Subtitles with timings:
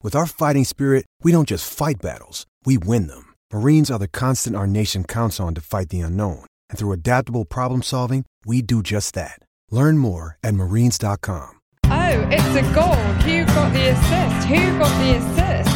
[0.00, 3.34] With our fighting spirit, we don't just fight battles, we win them.
[3.52, 6.44] Marines are the constant our nation counts on to fight the unknown.
[6.70, 9.40] And through adaptable problem solving, we do just that.
[9.72, 11.50] Learn more at marines.com.
[11.86, 12.94] Oh, it's a goal.
[13.24, 14.46] Who got the assist?
[14.46, 15.70] Who got the assist?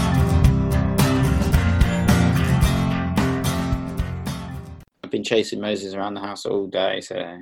[5.02, 7.38] I've been chasing Moses around the house all day, so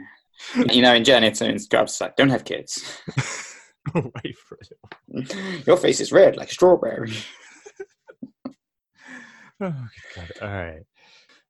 [0.72, 3.02] you know, in Janet's jobs like, don't have kids.
[3.94, 5.66] Wait for it.
[5.66, 7.12] Your face is red like strawberry.
[9.62, 10.32] Oh, God.
[10.40, 10.82] All right.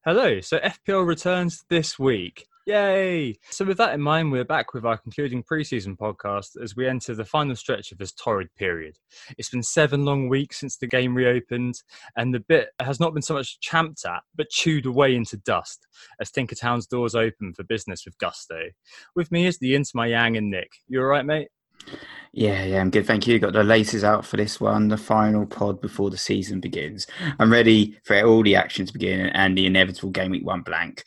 [0.05, 0.41] Hello.
[0.41, 2.45] So FPL returns this week.
[2.67, 3.35] Yay!
[3.51, 7.15] So, with that in mind, we're back with our concluding preseason podcast as we enter
[7.15, 8.97] the final stretch of this torrid period.
[9.39, 11.77] It's been seven long weeks since the game reopened,
[12.17, 15.87] and the bit has not been so much champed at, but chewed away into dust
[16.21, 18.61] as Tinkertown's doors open for business with gusto.
[19.17, 20.71] With me is the Inter my Yang and Nick.
[20.87, 21.49] You all right, mate?
[22.33, 23.07] Yeah, yeah, I'm good.
[23.07, 23.41] Thank you.
[23.41, 27.09] Got the laces out for this one, the final pod before the season begins.
[27.41, 31.05] I'm ready for all the action to begin and the inevitable game week one blank.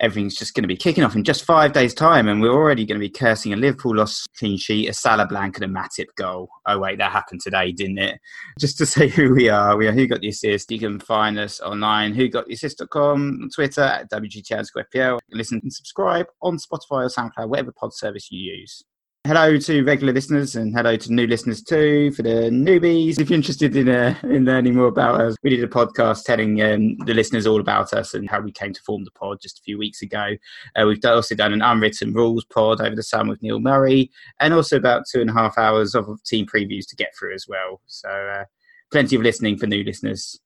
[0.00, 2.86] Everything's just going to be kicking off in just five days' time, and we're already
[2.86, 6.06] going to be cursing a Liverpool loss clean sheet, a Salah blank, and a Matip
[6.16, 6.48] goal.
[6.66, 8.18] Oh wait, that happened today, didn't it?
[8.58, 10.70] Just to say who we are, we are Who Got the Assist.
[10.70, 16.26] You can find us online, Who Got the Assist.com, Twitter at WGT Listen and subscribe
[16.40, 18.84] on Spotify or SoundCloud, whatever pod service you use.
[19.26, 22.10] Hello to regular listeners and hello to new listeners too.
[22.12, 25.62] For the newbies, if you're interested in uh, in learning more about us, we did
[25.62, 29.04] a podcast telling um, the listeners all about us and how we came to form
[29.04, 30.36] the pod just a few weeks ago.
[30.74, 34.10] Uh, we've also done an unwritten rules pod over the summer with Neil Murray,
[34.40, 37.44] and also about two and a half hours of team previews to get through as
[37.46, 37.82] well.
[37.86, 38.44] So uh,
[38.90, 40.40] plenty of listening for new listeners.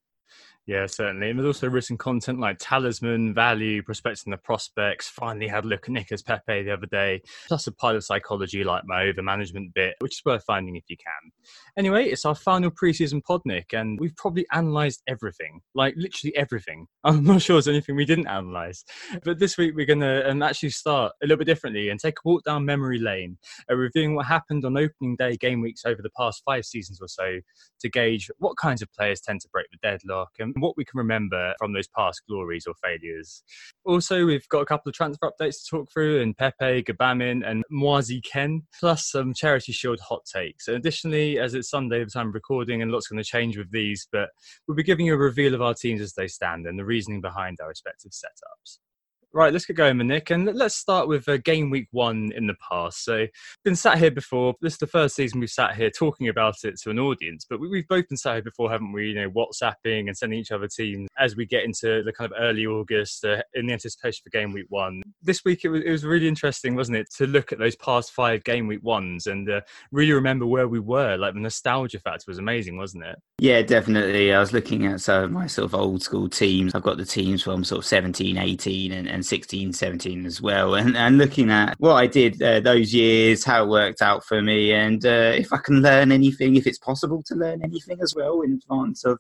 [0.67, 1.29] Yeah, certainly.
[1.29, 5.09] And there's also written content like talisman, value, prospecting the prospects.
[5.09, 8.65] Finally had a look at Nicolas Pepe the other day, plus a pile of psychology
[8.65, 11.33] like my over management bit, which is worth finding if you can.
[11.77, 16.87] Anyway, it's our final preseason pod, Nick, and we've probably analysed everything, like literally everything.
[17.05, 18.85] I'm not sure there's anything we didn't analyse.
[19.23, 22.15] But this week we're going to um, actually start a little bit differently and take
[22.15, 23.37] a walk down memory lane,
[23.71, 27.09] uh, reviewing what happened on opening day game weeks over the past five seasons or
[27.09, 27.41] so
[27.81, 30.99] to gauge what kinds of players tend to break the deadlock and what we can
[30.99, 33.43] remember from those past glories or failures.
[33.85, 37.65] Also, we've got a couple of transfer updates to talk through, and Pepe, Gbamin, and
[37.71, 40.69] Moise Kean, plus some Charity Shield hot takes.
[40.69, 43.71] And additionally, as it's Sunday, the time of recording, and lots going to change with
[43.71, 44.31] these, but
[44.67, 47.21] we'll be giving you a reveal of our teams as they stand and the reasoning
[47.21, 48.79] behind our respective setups.
[49.37, 52.55] Right, let's get going, Nick, and let's start with uh, game week one in the
[52.71, 53.05] past.
[53.05, 53.27] So,
[53.65, 54.55] been sat here before.
[54.61, 57.59] This is the first season we've sat here talking about it to an audience, but
[57.59, 59.09] we, have both been sat here before, haven't we?
[59.09, 62.39] You know, WhatsApping and sending each other teams as we get into the kind of
[62.41, 65.03] early August uh, in the anticipation for game week one.
[65.21, 68.13] This week it was, it was really interesting, wasn't it, to look at those past
[68.13, 71.17] five game week ones and uh, really remember where we were.
[71.17, 73.17] Like the nostalgia factor was amazing, wasn't it?
[73.41, 74.33] Yeah, definitely.
[74.33, 76.73] I was looking at some of my sort of old school teams.
[76.73, 80.75] I've got the teams from sort of 17, 18, and, and 16, 17 as well.
[80.75, 84.43] And, and looking at what I did uh, those years, how it worked out for
[84.43, 88.15] me, and uh, if I can learn anything, if it's possible to learn anything as
[88.15, 89.19] well in advance of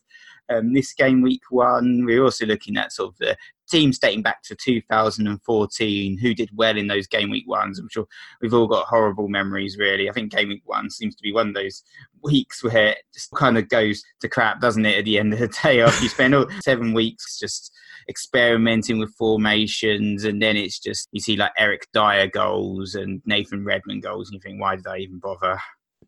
[0.49, 2.05] um, this game week one.
[2.05, 3.37] We're also looking at sort of the
[3.69, 7.79] teams dating back to 2014 who did well in those game week ones.
[7.79, 8.07] I'm sure
[8.41, 10.09] we've all got horrible memories, really.
[10.09, 11.83] I think game week one seems to be one of those
[12.23, 15.39] weeks where it just kind of goes to crap, doesn't it, at the end of
[15.39, 17.73] the day after you spend all seven weeks just
[18.09, 23.65] experimenting with formations and then it's just you see like Eric Dier goals and Nathan
[23.65, 25.59] Redmond goals and you think why did I even bother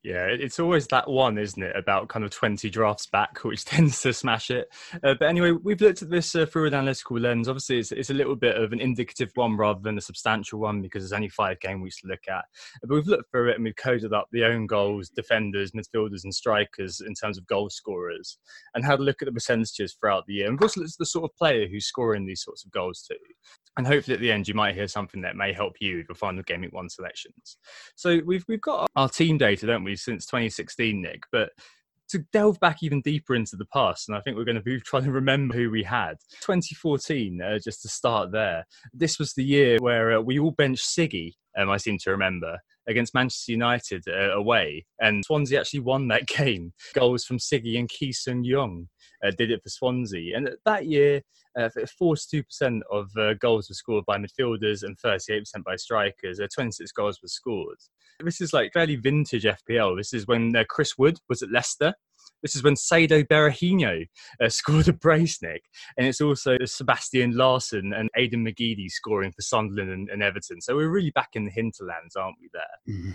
[0.07, 1.75] Yeah, it's always that one, isn't it?
[1.75, 4.73] About kind of 20 drafts back, which tends to smash it.
[5.03, 7.49] Uh, but anyway, we've looked at this uh, through an analytical lens.
[7.49, 10.81] Obviously, it's, it's, a little bit of an indicative one rather than a substantial one
[10.81, 12.45] because there's only five game weeks to look at.
[12.83, 16.33] But we've looked through it and we've coded up the own goals, defenders, midfielders, and
[16.33, 18.39] strikers in terms of goal scorers
[18.77, 20.47] and had a look at the percentages throughout the year.
[20.47, 23.03] And we've also looked at the sort of player who's scoring these sorts of goals
[23.03, 23.17] too.
[23.77, 26.17] And hopefully at the end, you might hear something that may help you with your
[26.17, 27.59] final Game 1 selections.
[27.95, 29.97] So we've, we've got our team data, don't we?
[29.97, 31.25] since 2016, Nick.
[31.31, 31.51] But
[32.09, 34.81] to delve back even deeper into the past, and I think we're going to be
[34.81, 36.15] trying to remember who we had.
[36.41, 38.65] 2014, uh, just to start there,
[38.95, 42.59] this was the year where uh, we all benched Siggy, um, I seem to remember,
[42.87, 44.87] against Manchester United uh, away.
[45.01, 46.73] And Swansea actually won that game.
[46.95, 48.89] Goals from Siggy and Ki Sung Young
[49.27, 50.37] uh, did it for Swansea.
[50.37, 51.23] And that year,
[51.59, 51.69] uh,
[52.01, 56.41] 42% of uh, goals were scored by midfielders and 38% by strikers.
[56.41, 57.79] Uh, 26 goals were scored.
[58.21, 59.97] This is like fairly vintage FPL.
[59.97, 61.95] This is when uh, Chris Wood was at Leicester.
[62.43, 64.07] This is when Saido Berahino
[64.43, 65.63] uh, scored a brace, Nick.
[65.97, 70.61] And it's also Sebastian Larsson and Aidan McGeady scoring for Sunderland and, and, Everton.
[70.61, 72.95] So we're really back in the hinterlands, aren't we, there?
[72.95, 73.11] Mm-hmm.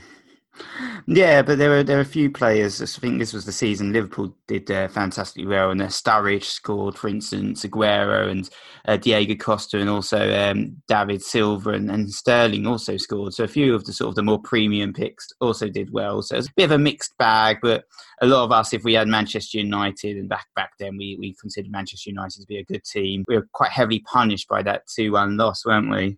[1.07, 2.81] Yeah, but there were there were a few players.
[2.81, 6.98] I think this was the season Liverpool did uh, fantastically well, and uh, Sturridge scored,
[6.98, 8.50] for instance, Aguero and
[8.88, 13.33] uh, Diego Costa, and also um, David Silva and, and, Sterling also scored.
[13.33, 16.21] So a few of the sort of the more premium picks also did well.
[16.21, 17.86] So it's a bit of a mixed bag, but
[18.21, 21.33] a lot of us, if we had Manchester United and back back then, we we
[21.39, 23.24] considered Manchester United to be a good team.
[23.27, 26.18] We were quite heavily punished by that two one loss, weren't we?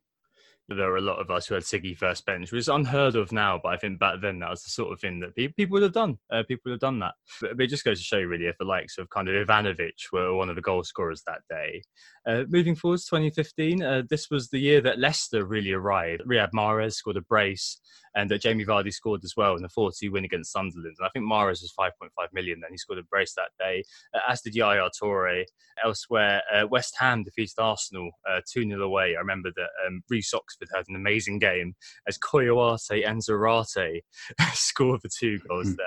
[0.70, 3.32] There were a lot of us who had Siggy first bench, which is unheard of
[3.32, 3.60] now.
[3.62, 5.94] But I think back then that was the sort of thing that people would have
[5.94, 6.18] done.
[6.32, 7.14] Uh, people would have done that.
[7.42, 10.12] But, but, it just goes to show really, if the likes of kind of Ivanovic
[10.12, 11.84] were one of the goal scorers that day.
[12.26, 16.24] Uh, moving forward to 2015, uh, this was the year that Leicester really arrived.
[16.26, 17.80] Riyad Mahrez scored a brace
[18.16, 20.96] and uh, Jamie Vardy scored as well in the 4-2 win against Sunderland.
[21.00, 22.72] And I think Mahrez was 5.5 million then.
[22.72, 23.84] He scored a brace that day,
[24.14, 25.46] uh, as did Yaya Toure.
[25.84, 28.12] Elsewhere, uh, West Ham defeated Arsenal
[28.56, 29.16] 2-0 uh, away.
[29.16, 31.76] I remember that um, Reece Oxford had an amazing game
[32.08, 34.02] as Kouyate and Zarate
[34.54, 35.78] scored the two goals mm.
[35.78, 35.86] there.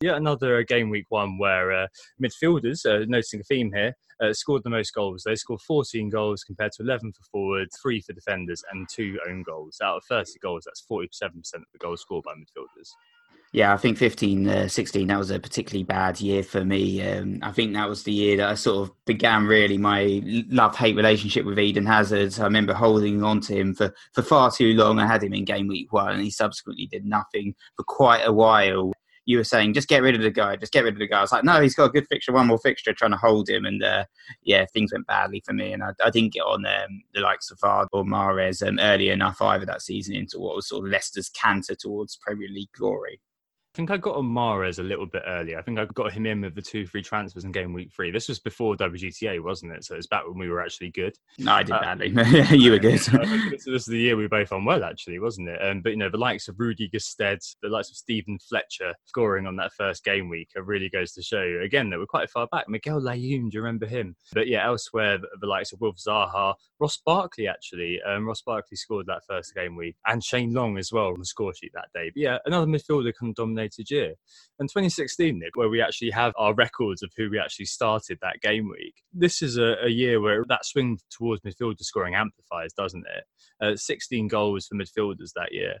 [0.00, 1.86] Yet another game week one where uh,
[2.22, 5.22] midfielders, uh, noticing a theme here, uh, scored the most goals.
[5.24, 9.44] They scored 14 goals compared to 11 for forwards, three for defenders, and two own
[9.44, 9.78] goals.
[9.82, 11.20] Out of 30 goals, that's 47%
[11.54, 12.90] of the goals scored by midfielders.
[13.52, 17.02] Yeah, I think 15, uh, 16, that was a particularly bad year for me.
[17.02, 20.76] Um, I think that was the year that I sort of began really my love
[20.76, 22.38] hate relationship with Eden Hazard.
[22.38, 24.98] I remember holding on to him for, for far too long.
[24.98, 28.32] I had him in game week one and he subsequently did nothing for quite a
[28.32, 28.92] while
[29.28, 31.18] you were saying just get rid of the guy, just get rid of the guy.
[31.18, 33.46] I was like, no, he's got a good fixture, one more fixture, trying to hold
[33.46, 34.06] him, and uh,
[34.42, 37.50] yeah, things went badly for me, and I, I didn't get on um, the likes
[37.50, 40.90] of Vard or Mahrez um, early enough either that season into what was sort of
[40.90, 43.20] Leicester's canter towards Premier League glory
[43.78, 45.56] think I got on Mahrez a little bit earlier.
[45.56, 48.10] I think I got him in with the two free transfers in game week three.
[48.10, 49.84] This was before WGTA, wasn't it?
[49.84, 51.14] So it's back when we were actually good.
[51.38, 52.08] No, I did uh, badly.
[52.58, 52.98] you were good.
[53.00, 55.62] so this is the year we were both on well, actually, wasn't it?
[55.62, 59.46] Um, but you know, the likes of Rudy Gestede, the likes of Stephen Fletcher scoring
[59.46, 62.48] on that first game week, it really goes to show again that we're quite far
[62.50, 62.68] back.
[62.68, 64.16] Miguel Layún, do you remember him?
[64.32, 68.00] But yeah, elsewhere the, the likes of Wilf Zaha, Ross Barkley actually.
[68.02, 71.24] Um, Ross Barkley scored that first game week, and Shane Long as well on the
[71.24, 72.10] score sheet that day.
[72.12, 74.14] But yeah, another midfielder can of year.
[74.58, 78.40] And 2016, Nick, where we actually have our records of who we actually started that
[78.42, 83.04] game week, this is a, a year where that swing towards midfielder scoring amplifies, doesn't
[83.16, 83.24] it?
[83.64, 85.76] Uh, 16 goals for midfielders that year.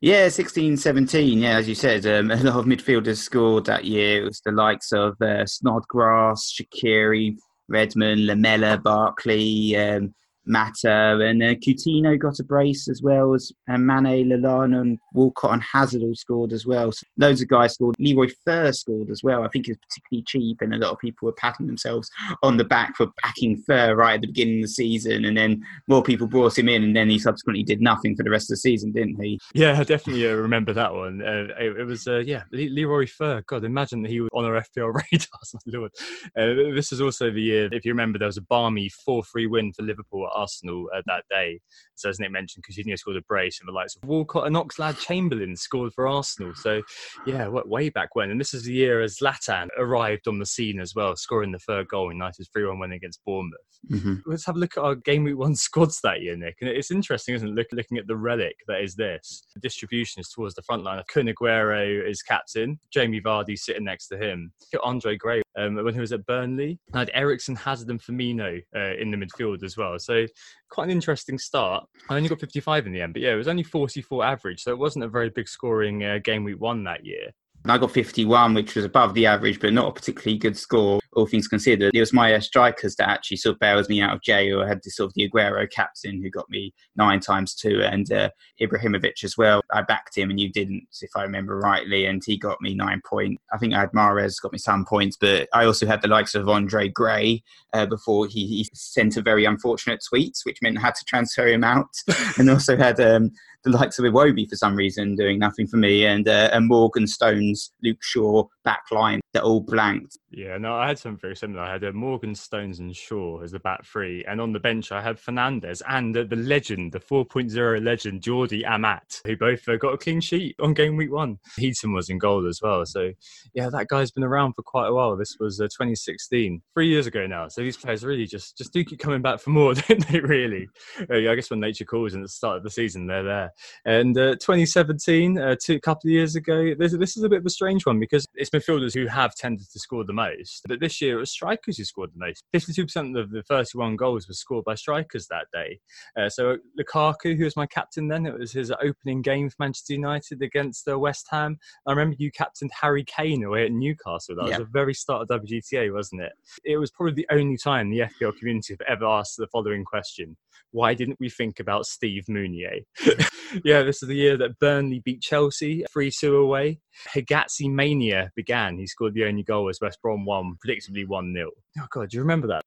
[0.00, 1.38] Yeah, 16 17.
[1.40, 4.22] Yeah, as you said, um, a lot of midfielders scored that year.
[4.22, 7.36] It was the likes of uh, Snodgrass, Shaqiri,
[7.68, 10.14] Redmond, Lamela, Barkley, um,
[10.46, 15.52] Mata and uh, Coutinho got a brace as well as and Mane, Lallana and Walcott
[15.52, 16.92] and Hazard all scored as well.
[16.92, 17.96] So loads of guys scored.
[17.98, 19.42] Leroy Fer scored as well.
[19.42, 22.10] I think it's particularly cheap and a lot of people were patting themselves
[22.42, 25.62] on the back for backing Fer right at the beginning of the season and then
[25.88, 28.54] more people brought him in and then he subsequently did nothing for the rest of
[28.54, 29.38] the season, didn't he?
[29.54, 31.22] Yeah, I definitely uh, remember that one.
[31.22, 33.42] Uh, it, it, was, uh, yeah, Leroy Fer.
[33.46, 35.54] God, imagine that he was on our FPL radars.
[35.66, 35.92] Lord.
[36.36, 39.72] Uh, this is also the year, if you remember, there was a balmy 4-3 win
[39.72, 41.60] for Liverpool Arsenal uh, that day.
[41.94, 44.98] So as Nick mentioned, Coutinho scored a brace, and the likes of Walcott and Oxlade
[44.98, 46.54] Chamberlain scored for Arsenal.
[46.54, 46.82] So
[47.26, 48.30] yeah, way back when.
[48.30, 51.88] And this is the year Zlatan arrived on the scene as well, scoring the third
[51.88, 53.60] goal in United's 3-1 win against Bournemouth.
[53.90, 54.14] Mm-hmm.
[54.26, 56.56] Let's have a look at our game week one squads that year, Nick.
[56.60, 57.54] And it's interesting, isn't it?
[57.54, 59.44] Look, looking at the relic that is this.
[59.54, 61.02] The distribution is towards the front line.
[61.08, 62.78] Kun Aguero is captain.
[62.92, 64.52] Jamie Vardy sitting next to him.
[64.82, 66.78] Andre Gray um, when he was at Burnley.
[66.92, 69.98] I had Eriksen, Hazard, and Firmino uh, in the midfield as well.
[69.98, 70.26] So
[70.70, 71.86] quite an interesting start.
[72.08, 74.70] I only got 55 in the end, but yeah, it was only 44 average, so
[74.70, 77.32] it wasn't a very big scoring uh, game week one that year.
[77.70, 81.26] I got 51, which was above the average, but not a particularly good score, all
[81.26, 81.94] things considered.
[81.94, 84.62] It was my strikers that actually sort of bails me out of jail.
[84.62, 88.10] I had this sort of the Aguero captain who got me nine times two, and
[88.12, 88.30] uh,
[88.60, 89.62] Ibrahimovic as well.
[89.72, 93.00] I backed him, and you didn't, if I remember rightly, and he got me nine
[93.06, 93.42] points.
[93.52, 96.34] I think I had Mahrez got me some points, but I also had the likes
[96.34, 97.42] of Andre Gray
[97.72, 101.46] uh, before he, he, sent a very unfortunate tweet, which meant I had to transfer
[101.46, 101.94] him out,
[102.38, 103.30] and also had um,
[103.66, 107.06] the likes of Iwobi for some reason doing nothing for me, and uh, and Morgan
[107.06, 110.18] Stones, Luke Shaw back line they're all blanked.
[110.36, 111.62] Yeah, no, I had something very similar.
[111.62, 114.92] I had uh, Morgan Stones and Shaw as the back three, and on the bench
[114.92, 119.76] I had Fernandez and uh, the legend, the 4.0 legend Jordi Amat, who both uh,
[119.76, 121.38] got a clean sheet on game week one.
[121.56, 123.12] Heaton was in goal as well, so
[123.54, 125.16] yeah, that guy's been around for quite a while.
[125.16, 127.48] This was uh, 2016, three years ago now.
[127.48, 130.20] So these players really just just do keep coming back for more, don't they?
[130.20, 130.68] Really?
[131.00, 133.52] Uh, I guess when nature calls and the start of the season, they're there.
[133.86, 137.46] And uh, 2017, two, a couple of years ago, this, this is a bit of
[137.46, 140.25] a strange one because it's midfielders who have tended to score the most.
[140.68, 142.42] But this year it was strikers who scored the most.
[142.54, 145.80] 52% of the 31 goals were scored by strikers that day.
[146.18, 149.94] Uh, so Lukaku, who was my captain then, it was his opening game for Manchester
[149.94, 151.58] United against uh, West Ham.
[151.86, 154.36] I remember you captained Harry Kane away at Newcastle.
[154.36, 154.58] That yeah.
[154.58, 156.32] was the very start of WGTA, wasn't it?
[156.64, 160.36] It was probably the only time the FPL community have ever asked the following question
[160.72, 162.84] why didn't we think about Steve Mounié?
[163.64, 166.80] yeah, this is the year that Burnley beat Chelsea 3 2 away.
[167.14, 168.78] Hegazi mania began.
[168.78, 171.50] He scored the only goal as West Brom won, predictably 1 0.
[171.80, 172.62] Oh, God, do you remember that?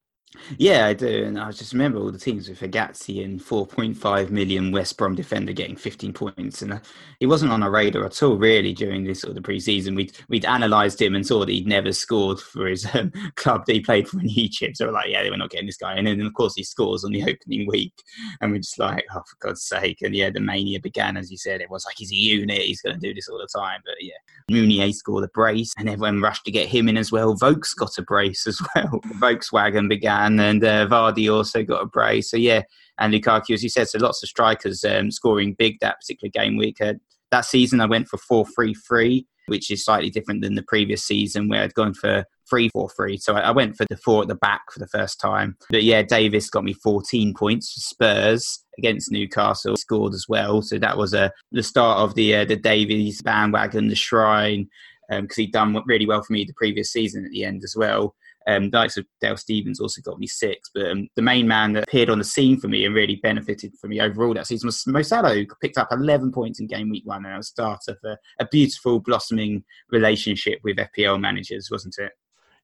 [0.57, 1.25] Yeah, I do.
[1.25, 5.53] And I just remember all the teams with Hegazi and 4.5 million West Brom defender
[5.53, 6.61] getting 15 points.
[6.61, 6.79] And uh,
[7.19, 9.95] he wasn't on our radar at all, really, during this sort of pre-season.
[9.95, 13.73] We'd, we'd analysed him and saw that he'd never scored for his um, club that
[13.73, 14.77] he played for in Egypt.
[14.77, 15.95] So we're like, yeah, we're not getting this guy.
[15.95, 17.93] And then, of course, he scores on the opening week.
[18.41, 19.97] And we're just like, oh, for God's sake.
[20.03, 21.59] And yeah, the mania began, as you said.
[21.59, 22.61] It was like, he's a unit.
[22.61, 23.81] He's going to do this all the time.
[23.83, 24.13] But yeah,
[24.51, 27.35] Mounié scored a brace and everyone rushed to get him in as well.
[27.35, 28.99] Vokes got a brace as well.
[29.19, 32.31] Volkswagen began and uh, Vardy also got a brace.
[32.31, 32.63] So yeah,
[32.99, 36.57] and Lukaku, as you said, so lots of strikers um, scoring big that particular game
[36.57, 36.81] week.
[36.81, 36.95] Uh,
[37.31, 41.03] that season, I went for four three three, which is slightly different than the previous
[41.03, 43.17] season where I'd gone for three four three.
[43.17, 45.55] So I, I went for the four at the back for the first time.
[45.69, 50.61] But yeah, Davies got me 14 points for Spurs against Newcastle, scored as well.
[50.61, 54.67] So that was uh, the start of the uh, the Davies bandwagon, the shrine,
[55.09, 57.75] because um, he'd done really well for me the previous season at the end as
[57.77, 58.15] well.
[58.49, 61.73] Um, the likes of Dale Stephens also got me six, but um, the main man
[61.73, 64.67] that appeared on the scene for me and really benefited for me overall that season
[64.67, 67.81] was Mo Salah, who picked up 11 points in game week one and a start
[67.87, 72.11] of a, a beautiful blossoming relationship with FPL managers, wasn't it?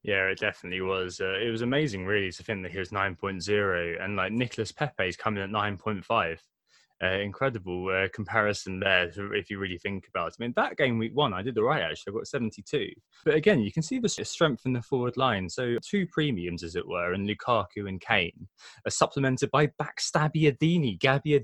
[0.01, 1.19] Yeah, it definitely was.
[1.19, 5.07] Uh, it was amazing, really, to think that he was 9.0 and like Nicholas Pepe
[5.07, 6.39] is coming at 9.5
[7.03, 10.35] uh, incredible uh, comparison there if you really think about it.
[10.39, 12.13] I mean, that game week one, I did the right actually.
[12.13, 12.89] I got 72.
[13.25, 15.49] But again, you can see the strength in the forward line.
[15.49, 18.47] So two premiums, as it were, and Lukaku and Kane
[18.85, 21.35] are supplemented by Backstabby Gabby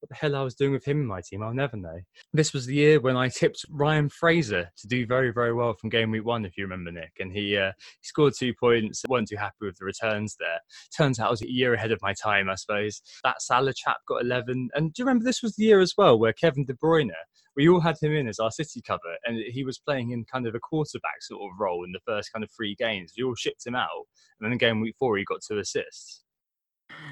[0.00, 2.00] what the hell I was doing with him in my team, I'll never know.
[2.32, 5.90] This was the year when I tipped Ryan Fraser to do very, very well from
[5.90, 7.12] game week one, if you remember, Nick.
[7.18, 10.60] And he, uh, he scored two points, weren't too happy with the returns there.
[10.96, 13.02] Turns out I was a year ahead of my time, I suppose.
[13.24, 14.70] That Salah chap got 11.
[14.74, 17.10] And do you remember this was the year as well where Kevin De Bruyne,
[17.56, 20.46] we all had him in as our City cover, and he was playing in kind
[20.46, 23.12] of a quarterback sort of role in the first kind of three games.
[23.16, 24.06] We all shipped him out.
[24.38, 26.22] And then in game week four, he got two assists.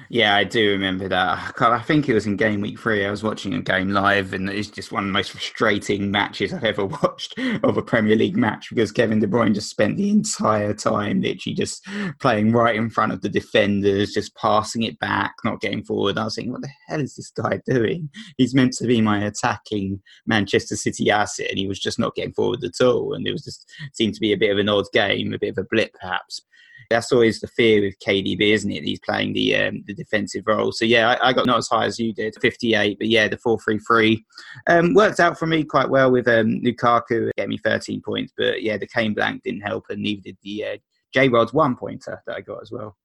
[0.09, 1.53] Yeah, I do remember that.
[1.59, 3.05] Ah, I think it was in game week three.
[3.05, 6.53] I was watching a game live, and it's just one of the most frustrating matches
[6.53, 10.09] I've ever watched of a Premier League match because Kevin De Bruyne just spent the
[10.09, 11.85] entire time literally just
[12.21, 16.17] playing right in front of the defenders, just passing it back, not getting forward.
[16.17, 18.09] I was thinking, what the hell is this guy doing?
[18.37, 22.33] He's meant to be my attacking Manchester City asset, and he was just not getting
[22.33, 23.13] forward at all.
[23.13, 25.49] And it was just seemed to be a bit of an odd game, a bit
[25.49, 26.43] of a blip perhaps.
[26.89, 28.83] That's always the fear with KDB, isn't it?
[28.83, 30.71] He's playing the um, the defensive role.
[30.71, 33.37] So yeah, I, I, got not as high as you did, 58, but yeah, the
[33.37, 34.23] 4-3-3
[34.67, 38.63] um, worked out for me quite well with um, Lukaku, gave me 13 points, but
[38.63, 40.77] yeah, the Kane blank didn't help, and neither did the uh,
[41.13, 42.95] J Rod's one pointer that I got as well.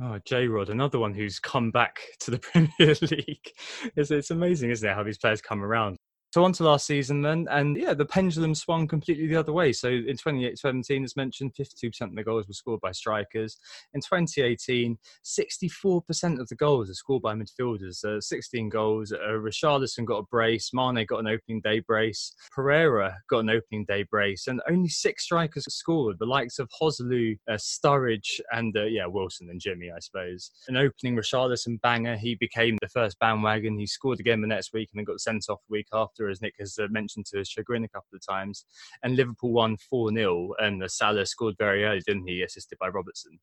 [0.00, 3.50] Oh, J Rod, another one who's come back to the Premier League.
[3.96, 5.96] It's, it's amazing, isn't it, how these players come around?
[6.36, 9.72] So on to last season then, and yeah, the pendulum swung completely the other way.
[9.72, 13.56] So in 2017, as mentioned, 52% of the goals were scored by strikers.
[13.94, 18.04] In 2018, 64% of the goals are scored by midfielders.
[18.04, 19.12] Uh, 16 goals.
[19.12, 20.72] Uh, Richarlison got a brace.
[20.74, 22.34] Mane got an opening day brace.
[22.52, 26.18] Pereira got an opening day brace, and only six strikers scored.
[26.18, 30.50] The likes of Joselu, uh, Sturridge, and uh, yeah, Wilson and Jimmy, I suppose.
[30.68, 32.18] An opening Richarlison banger.
[32.18, 33.78] He became the first bandwagon.
[33.78, 36.40] He scored again the next week and then got sent off the week after as
[36.40, 38.64] Nick has mentioned to his chagrin a couple of times.
[39.02, 42.42] And Liverpool won 4 0, and Salah scored very early, didn't he?
[42.42, 43.38] Assisted by Robertson.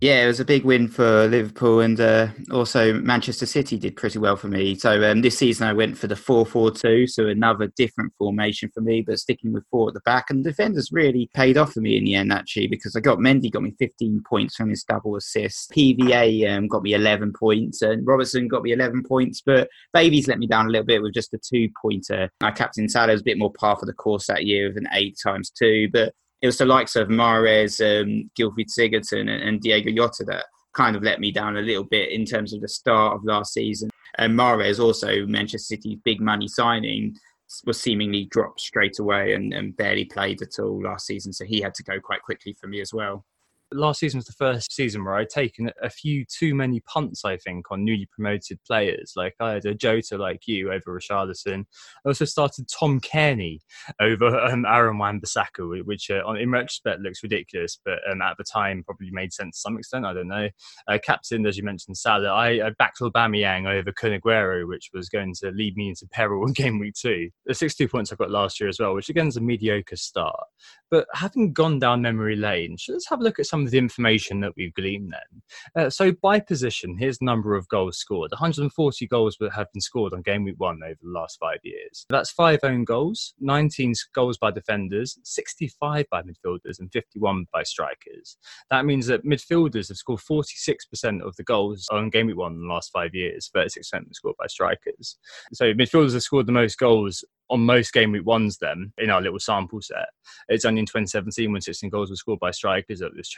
[0.00, 4.18] Yeah, it was a big win for Liverpool, and uh, also Manchester City did pretty
[4.18, 4.74] well for me.
[4.74, 9.02] So um, this season I went for the four-four-two, so another different formation for me,
[9.02, 10.30] but sticking with four at the back.
[10.30, 13.18] And the defenders really paid off for me in the end, actually, because I got
[13.18, 15.70] Mendy got me 15 points from his double assist.
[15.70, 19.42] PVA um, got me 11 points, and Robertson got me 11 points.
[19.46, 22.30] But Babies let me down a little bit with just a two-pointer.
[22.42, 24.88] My captain Salah was a bit more par for the course that year with an
[24.92, 26.12] eight times two, but
[26.44, 30.94] it was the likes of Mahrez, um, Gylfi Sigurdsson, and, and, Diego Jota that kind
[30.94, 33.88] of let me down a little bit in terms of the start of last season.
[34.18, 37.16] And Mahrez, also Manchester City's big money signing,
[37.64, 41.32] was seemingly dropped straight away and, and barely played at all last season.
[41.32, 43.24] So he had to go quite quickly for me as well
[43.74, 47.36] last season was the first season where I'd taken a few too many punts, I
[47.36, 49.12] think, on newly promoted players.
[49.16, 51.64] Like I had a Jota like you over Richarlison.
[52.04, 53.58] I also started Tom Cairney
[54.00, 58.84] over um, Aaron Wan-Bissaka, which uh, in retrospect looks ridiculous, but um, at the time
[58.84, 60.06] probably made sense to some extent.
[60.06, 60.48] I don't know.
[60.88, 62.28] Uh, captain, as you mentioned, Salah.
[62.28, 64.18] I, I backed Aubameyang over Kun
[64.68, 67.30] which was going to lead me into peril in game week two.
[67.46, 70.46] The 62 points I got last year as well, which again is a mediocre start.
[70.90, 74.40] But having gone down memory lane, let's have a look at some of the information
[74.40, 75.84] that we've gleaned then.
[75.84, 78.30] Uh, so by position, here's the number of goals scored.
[78.32, 82.06] 140 goals have been scored on game week one over the last five years.
[82.08, 88.36] That's five own goals, 19 goals by defenders, 65 by midfielders, and 51 by strikers.
[88.70, 92.60] That means that midfielders have scored 46% of the goals on game week one in
[92.62, 95.18] the last five years, 36% scored by strikers.
[95.52, 99.20] So midfielders have scored the most goals on most game week ones then in our
[99.20, 100.08] little sample set.
[100.48, 103.28] It's only in 2017 when 16 goals were scored by strikers that this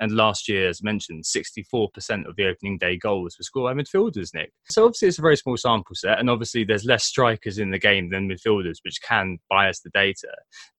[0.00, 4.34] And last year, as mentioned, 64% of the opening day goals were scored by midfielders,
[4.34, 4.52] Nick.
[4.70, 7.78] So obviously it's a very small sample set, and obviously there's less strikers in the
[7.78, 10.28] game than midfielders, which can bias the data.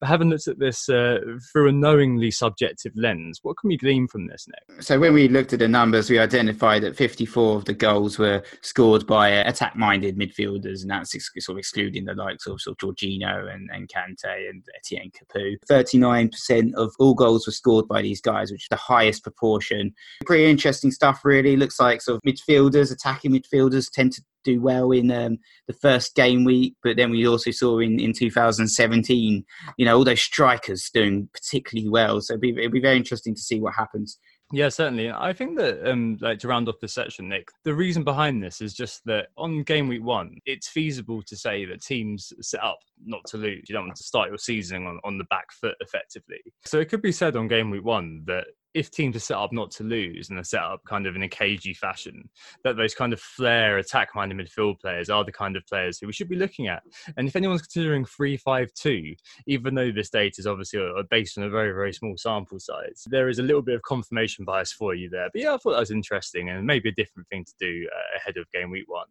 [0.00, 1.18] But having looked at this uh,
[1.52, 4.82] through a knowingly subjective lens, what can we glean from this, Nick?
[4.82, 8.42] So when we looked at the numbers, we identified that 54 of the goals were
[8.62, 13.70] scored by attack-minded midfielders, and that's sort of excluding the likes of, sort of and,
[13.72, 15.56] and Kante and Etienne Capoue.
[15.70, 19.92] 39% of all goals were scored by these guys, which is the highest proportion.
[20.24, 21.56] Pretty interesting stuff, really.
[21.56, 26.14] Looks like sort of midfielders, attacking midfielders tend to do well in um, the first
[26.14, 29.44] game week, but then we also saw in, in 2017,
[29.76, 32.20] you know, all those strikers doing particularly well.
[32.20, 34.18] So it'd be, it'd be very interesting to see what happens
[34.52, 35.10] yeah, certainly.
[35.10, 38.60] I think that, um, like to round off the section, Nick, the reason behind this
[38.60, 42.78] is just that on game week one, it's feasible to say that teams set up
[43.04, 43.64] not to lose.
[43.68, 46.40] You don't want to start your season on, on the back foot effectively.
[46.64, 49.52] So it could be said on game week one that if teams are set up
[49.52, 52.28] not to lose and are set up kind of in a cagey fashion,
[52.62, 56.06] that those kind of flair, attack minded midfield players are the kind of players who
[56.06, 56.82] we should be looking at.
[57.16, 59.14] And if anyone's considering 3 5 2,
[59.46, 63.30] even though this data is obviously based on a very, very small sample size, there
[63.30, 65.30] is a little bit of confirmation bias for you there.
[65.32, 68.18] But yeah, I thought that was interesting and maybe a different thing to do uh,
[68.18, 69.06] ahead of game week one.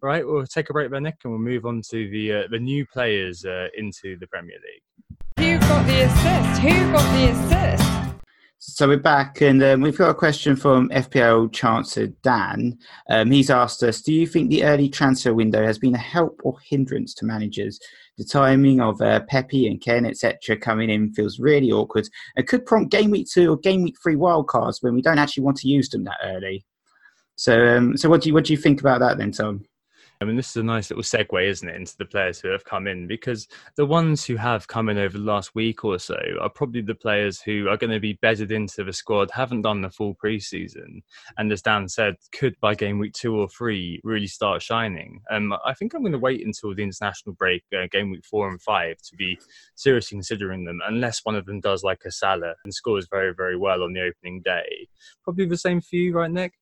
[0.00, 2.42] All right, we'll take a break there, Nick, and we'll move on to the, uh,
[2.52, 4.82] the new players uh, into the Premier League.
[5.38, 6.62] Who got the assist?
[6.62, 8.07] Who got the assist?
[8.60, 12.76] So we're back, and um, we've got a question from FPL Chancellor Dan.
[13.08, 16.40] Um, he's asked us: Do you think the early transfer window has been a help
[16.42, 17.78] or hindrance to managers?
[18.16, 22.66] The timing of uh, Pepe and Kean, etc., coming in feels really awkward, and could
[22.66, 25.68] prompt game week two or game week three wildcards when we don't actually want to
[25.68, 26.66] use them that early.
[27.36, 29.64] So, um, so what do you what do you think about that then, Tom?
[30.20, 32.64] I mean, this is a nice little segue, isn't it, into the players who have
[32.64, 36.18] come in because the ones who have come in over the last week or so
[36.40, 39.80] are probably the players who are going to be bedded into the squad, haven't done
[39.80, 41.02] the full preseason,
[41.36, 45.20] and as Dan said, could by game week two or three really start shining.
[45.30, 48.48] Um, I think I'm going to wait until the international break, uh, game week four
[48.48, 49.38] and five, to be
[49.76, 53.56] seriously considering them, unless one of them does like a Salah and scores very, very
[53.56, 54.88] well on the opening day.
[55.22, 56.54] Probably the same for you, right, Nick?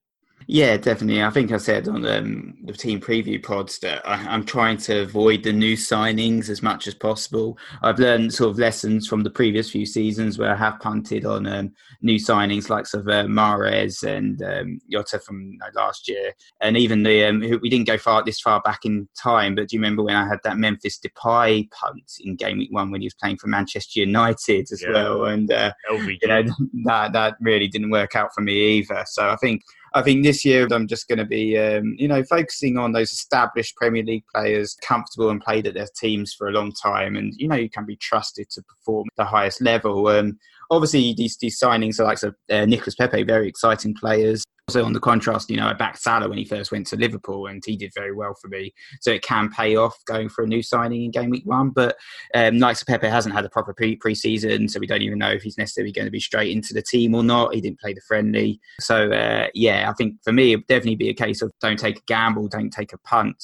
[0.48, 1.22] Yeah, definitely.
[1.22, 5.00] I think I said on um, the team preview pods that I, am trying to
[5.00, 7.59] avoid the new signings as much as possible.
[7.82, 11.48] I've learned sort of lessons from the previous few seasons where I have punted on
[11.48, 16.09] um, new signings like sort of uh, Mahrez and um, Jota from you know, last
[16.09, 19.56] year, and even the um, we didn't go far this far back in time.
[19.56, 22.92] But do you remember when I had that Memphis Depay punt in game week one
[22.92, 24.92] when he was playing for Manchester United as yeah.
[24.92, 25.24] well?
[25.24, 26.44] And uh, you know
[26.85, 29.02] that that really didn't work out for me either.
[29.09, 29.62] So I think
[29.96, 33.11] I think this year I'm just going to be, um, you know, focusing on those
[33.12, 37.32] established Premier League players, comfortable and played at their teams for a long time, and
[37.38, 40.06] you know, you can be trusted to perform at the highest level.
[40.09, 40.38] Um,
[40.70, 44.44] obviously, these these signings are like uh, Nicolas Pepe, very exciting players.
[44.68, 47.46] Also, on the contrast, you know, I backed Salah when he first went to Liverpool,
[47.46, 48.74] and he did very well for me.
[49.00, 51.70] So it can pay off going for a new signing in game week one.
[51.70, 51.96] But
[52.35, 55.42] um, Nikes Pepe hasn't had a proper pre season, so we don't even know if
[55.42, 57.55] he's necessarily going to be straight into the team or not.
[57.55, 58.61] He didn't play the friendly.
[58.81, 61.98] So, uh, yeah, I think for me, it'd definitely be a case of don't take
[61.98, 63.37] a gamble, don't take a punt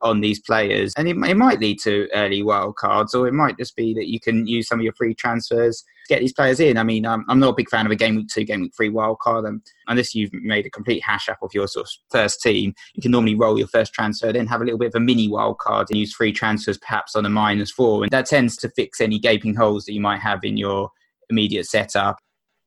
[0.00, 0.92] on these players.
[0.96, 4.08] And it, it might lead to early wild cards, or it might just be that
[4.08, 6.76] you can use some of your free transfers get these players in.
[6.76, 8.72] I mean, um, I'm not a big fan of a game week two, game week
[8.76, 9.44] three wild card.
[9.44, 13.02] And unless you've made a complete hash up of your sort of first team, you
[13.02, 15.58] can normally roll your first transfer, then have a little bit of a mini wild
[15.58, 18.02] card and use free transfers perhaps on a minus four.
[18.02, 20.90] And that tends to fix any gaping holes that you might have in your
[21.30, 22.18] immediate setup.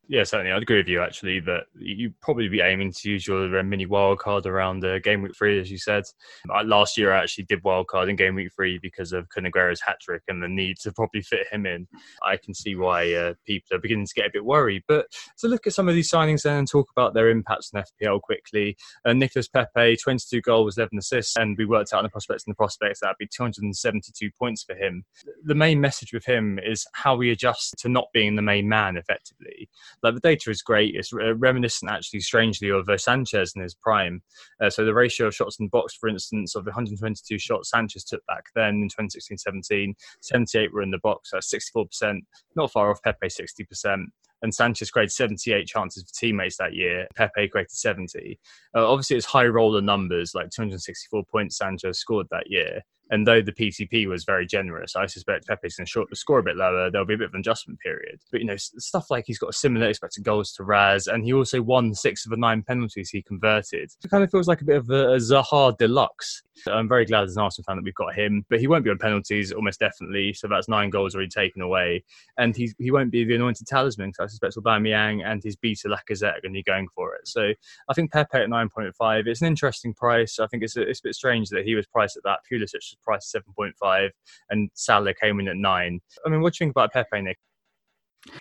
[0.09, 0.53] Yeah, certainly.
[0.53, 3.85] I'd agree with you actually that you'd probably be aiming to use your uh, mini
[3.85, 6.05] wildcard around uh, game week three, as you said.
[6.63, 10.23] Last year, I actually did wildcard in game week three because of Kun hat trick
[10.29, 11.87] and the need to probably fit him in.
[12.23, 14.83] I can see why uh, people are beginning to get a bit worried.
[14.87, 15.07] But
[15.39, 18.21] to look at some of these signings then and talk about their impacts on FPL
[18.21, 18.77] quickly.
[19.03, 22.53] Uh, Nicolas Pepe, 22 goals, 11 assists, and we worked out on the prospects and
[22.53, 25.03] the prospects that'd be 272 points for him.
[25.43, 28.95] The main message with him is how we adjust to not being the main man
[28.95, 29.67] effectively
[30.03, 30.95] like the data is great.
[30.95, 34.21] It's reminiscent, actually, strangely, of uh, Sanchez in his prime.
[34.61, 38.03] Uh, so the ratio of shots in the box, for instance, of 122 shots Sanchez
[38.03, 41.31] took back then in 2016-17, 78 were in the box.
[41.31, 42.19] That's 64%,
[42.55, 44.05] not far off Pepe 60%
[44.41, 47.07] and Sanchez created 78 chances for teammates that year.
[47.15, 48.39] Pepe created 70.
[48.75, 52.81] Uh, obviously, it's high roller numbers, like 264 points Sanchez scored that year.
[53.09, 56.57] And though the PTP was very generous, I suspect Pepe's going to score a bit
[56.57, 56.91] lower.
[56.91, 58.19] There'll be a bit of an adjustment period.
[58.31, 61.33] But, you know, stuff like he's got a similar expected goals to Raz, and he
[61.33, 63.91] also won six of the nine penalties he converted.
[64.03, 66.43] It kind of feels like a bit of a, a Zaha deluxe.
[66.67, 68.89] I'm very glad as an Arsenal fan that we've got him, but he won't be
[68.89, 70.33] on penalties almost definitely.
[70.33, 72.03] So that's nine goals already taken away,
[72.37, 74.13] and he he won't be the anointed talisman.
[74.13, 77.27] So I suspect Aubameyang and his beta Lacazette are going to be going for it.
[77.27, 77.51] So
[77.89, 79.27] I think Pepe at 9.5.
[79.27, 80.39] It's an interesting price.
[80.39, 82.39] I think it's a, it's a bit strange that he was priced at that.
[82.51, 84.09] Pulisic was priced 7.5,
[84.49, 85.99] and Salah came in at nine.
[86.25, 87.37] I mean, what do you think about Pepe, Nick?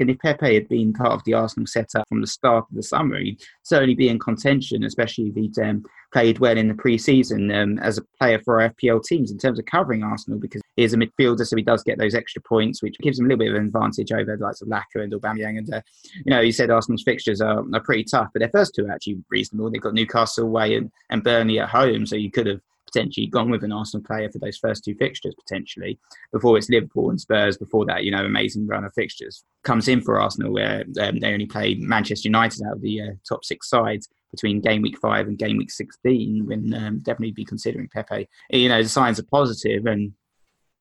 [0.01, 2.83] And if Pepe had been part of the Arsenal setup from the start of the
[2.83, 7.51] summer, he'd certainly be in contention, especially if he'd um, played well in the pre-season
[7.53, 10.95] um, as a player for our FPL teams in terms of covering Arsenal because he's
[10.95, 13.51] a midfielder, so he does get those extra points, which gives him a little bit
[13.51, 15.59] of an advantage over the likes of Laka and Aubameyang.
[15.59, 15.83] And uh,
[16.15, 18.93] you know, you said Arsenal's fixtures are, are pretty tough, but their first two are
[18.93, 19.71] actually reasonable.
[19.71, 22.61] They've got Newcastle away and, and Burnley at home, so you could have
[22.97, 25.99] potentially gone with an Arsenal player for those first two fixtures potentially.
[26.33, 27.59] Before it's Liverpool and Spurs.
[27.59, 31.33] Before that, you know, amazing run of fixtures comes in for Arsenal where um, they
[31.33, 35.29] only play Manchester United out of the uh, top six sides between game week five
[35.29, 38.29] and game week 16 when um, definitely be considering Pepe.
[38.51, 40.13] You know, the signs are positive and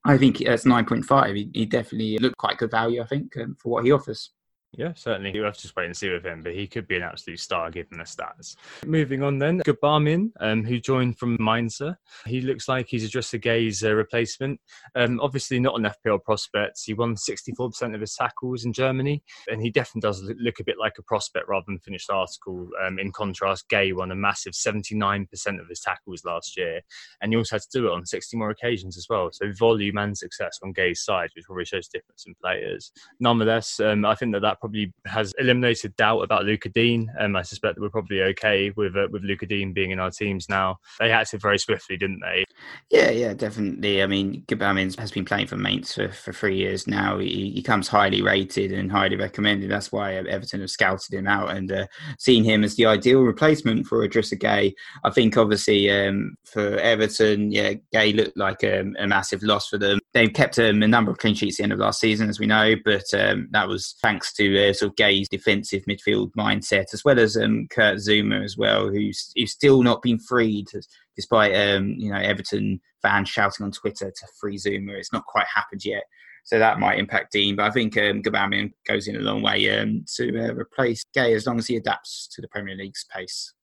[0.06, 1.36] I think that's 9.5.
[1.36, 4.32] He, he definitely looked quite good value, I think, um, for what he offers.
[4.78, 5.32] Yeah, certainly.
[5.34, 7.40] We'll have to just wait and see with him, but he could be an absolute
[7.40, 8.56] star given the stats.
[8.86, 11.82] Moving on then, Gbamin, um, who joined from Mainz.
[12.26, 14.60] He looks like he's Idrissa Gueye's uh, replacement.
[14.96, 16.82] Um, obviously not an FPL prospect.
[16.86, 20.76] He won 64% of his tackles in Germany, and he definitely does look a bit
[20.80, 22.68] like a prospect rather than finished article.
[22.86, 25.26] Um, in contrast, Gueye won a massive 79%
[25.60, 26.82] of his tackles last year,
[27.22, 29.30] and he also had to do it on 60 more occasions as well.
[29.32, 32.92] So volume and success on Gueye's side, which probably shows difference in players.
[33.20, 37.08] Nonetheless, um, I think that that probably has eliminated doubt about Lucas Digne.
[37.20, 40.10] Um, I suspect that we're probably okay with uh, with Lucas Digne being in our
[40.10, 40.80] teams now.
[41.00, 42.46] They acted very swiftly, didn't they?
[42.90, 44.02] Yeah, yeah, definitely.
[44.02, 47.20] I mean, Gbamin has been playing for Mainz for, for three years now.
[47.20, 49.70] He, he, comes highly rated and highly recommended.
[49.70, 51.88] That's why Everton have scouted him out and uh,
[52.20, 54.74] seen him as the ideal replacement for Idrissa Gueye.
[55.04, 59.78] I think, obviously, um, for Everton, yeah, Gueye looked like a, a massive loss for
[59.78, 60.00] them.
[60.14, 62.40] They've kept um, a number of clean sheets at the end of last season, as
[62.40, 67.04] we know, but um, that was thanks to sort of Gueye's defensive midfield mindset, as
[67.04, 70.68] well as um, Kurt Zouma as well, who's, who's still not been freed,
[71.16, 74.98] despite um, you know Everton fans shouting on Twitter to free Zouma.
[74.98, 76.04] It's not quite happened yet,
[76.44, 77.56] so that might impact Digne.
[77.56, 81.36] But I think um, Gbamin goes in a long way um, to uh, replace Gueye
[81.36, 83.54] as long as he adapts to the Premier League's pace.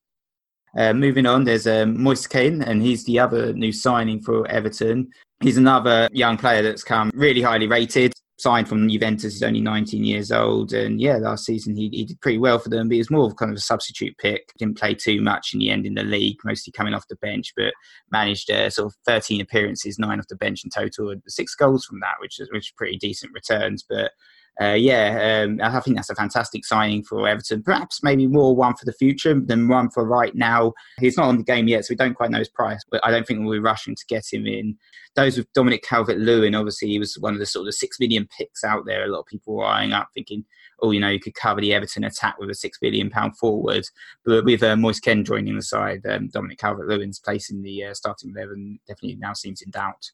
[0.77, 5.11] Uh, moving on, there's um, Moise Kean, and he's the other new signing for Everton.
[5.41, 9.35] He's another young player that's come really highly rated signed from Juventus.
[9.35, 12.69] He's only 19 years old, and yeah, last season he, he did pretty well for
[12.69, 12.89] them.
[12.89, 14.53] But he was more of kind of a substitute pick.
[14.59, 17.53] Didn't play too much in the end in the league, mostly coming off the bench,
[17.57, 17.73] but
[18.11, 21.85] managed uh, sort of 13 appearances, nine off the bench in total, and six goals
[21.85, 23.85] from that, which is which is pretty decent returns.
[23.89, 24.13] But
[24.61, 27.63] uh, yeah, um, I think that's a fantastic signing for Everton.
[27.63, 30.75] Perhaps maybe more one for the future than one for right now.
[31.01, 33.11] He's not on the game yet, so we don't quite know his price, but I
[33.11, 34.77] don't think we'll be rushing to get him in.
[35.15, 38.29] Those with Dominic Calvert Lewin, obviously, he was one of the sort of six million
[38.37, 39.05] picks out there.
[39.05, 40.45] A lot of people were eyeing up, thinking,
[40.81, 43.85] oh, you know, you could cover the Everton attack with a six billion pound forward.
[44.25, 47.85] But with uh, Moise Kean joining the side, um, Dominic Calvert Lewin's place in the
[47.85, 50.11] uh, starting eleven definitely now seems in doubt.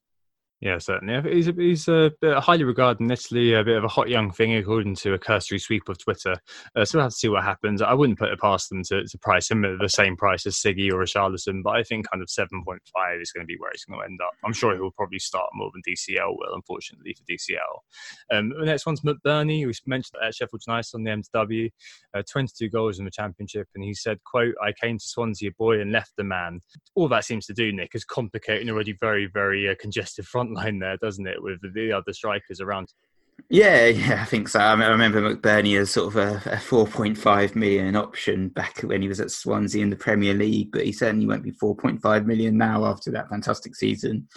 [0.60, 1.32] Yeah, certainly.
[1.32, 4.56] He's a, he's a highly regarded in Italy, a bit of a hot young thing,
[4.56, 6.34] according to a cursory sweep of Twitter.
[6.74, 7.80] Uh, so we'll have to see what happens.
[7.80, 10.56] I wouldn't put it past them to, to price him at the same price as
[10.56, 12.78] Siggy or Richarlison, but I think kind of 7.5
[13.22, 14.32] is going to be where he's going to end up.
[14.44, 18.36] I'm sure he'll probably start more than DCL will, unfortunately, for DCL.
[18.36, 21.70] Um, the next one's McBurnie, who mentioned that at Sheffield United on the MW,
[22.14, 25.80] uh, 22 goals in the Championship, and he said, quote, I came to Swansea boy
[25.80, 26.62] and left the man.
[26.96, 30.47] All that seems to do, Nick, is complicate an already very, very uh, congested front
[30.54, 32.88] line there, doesn't it, with the other strikers around?
[33.50, 34.58] Yeah, yeah, I think so.
[34.58, 39.20] I, remember McBurnie as sort of a, a 4.5 million option back when he was
[39.20, 43.10] at Swansea in the Premier League, but he certainly won't be 4.5 million now after
[43.12, 44.28] that fantastic season.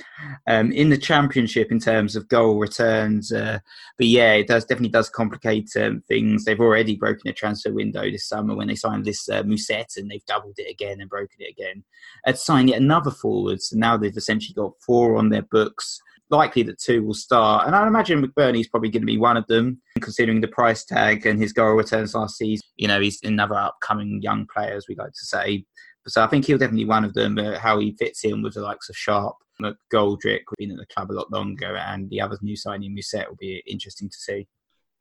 [0.48, 3.60] Um, in the Championship, in terms of goal returns, uh,
[3.98, 6.46] but yeah, it does definitely does complicate um, things.
[6.46, 10.10] They've already broken a transfer window this summer when they signed this uh, Mousset, and
[10.10, 11.84] they've doubled it again and broken it again.
[12.26, 16.00] At signed yet another forward, so now they've essentially got four on their books
[16.32, 17.68] likely that two will start.
[17.68, 21.26] And I imagine McBurnie's probably going to be one of them, considering the price tag
[21.26, 22.66] and his goal returns last season.
[22.78, 25.66] You know, he's another upcoming young player, as we like to say.
[26.08, 27.36] So I think he'll definitely be one of them.
[27.36, 30.94] But how he fits in with the likes of Sharp, McGoldrick, who've been at the
[30.94, 34.48] club a lot longer, and the other new signing, Mousset, will be interesting to see.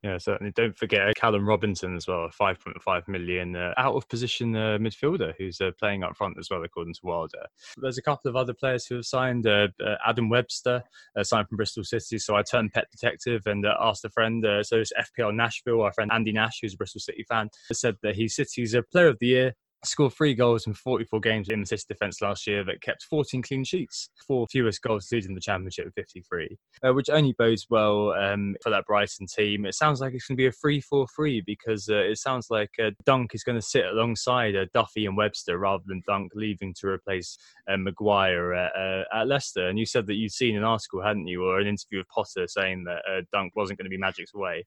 [0.03, 0.51] Yeah, certainly.
[0.55, 5.61] Don't forget Callum Robinson as well, 5.5 million uh, out of position uh, midfielder who's
[5.61, 7.45] uh, playing up front as well, according to Wilder.
[7.77, 9.45] There's a couple of other players who have signed.
[9.45, 10.83] Uh, uh, Adam Webster
[11.15, 14.43] uh, signed from Bristol City, so I turned pet detective and asked a friend.
[14.63, 18.15] so it's FPL Nashville, our friend Andy Nash, who's a Bristol City fan, said that
[18.15, 19.53] he's City's a player of the year
[19.83, 23.41] scored three goals in 44 games in the City defence last year that kept 14
[23.41, 28.13] clean sheets, four fewest goals leading the Championship with 53, uh, which only bodes well
[28.13, 29.65] um, for that Brighton team.
[29.65, 32.47] It sounds like it's going to be a 3 4 3 because uh, it sounds
[32.49, 36.31] like uh, Dunk is going to sit alongside uh, Duffy and Webster rather than Dunk
[36.35, 39.67] leaving to replace uh, Maguire at, uh, at, Leicester.
[39.67, 42.47] And you said that you'd seen an article, hadn't you, or an interview with Potter
[42.47, 44.65] saying that Dunk wasn't going to be Magic's way.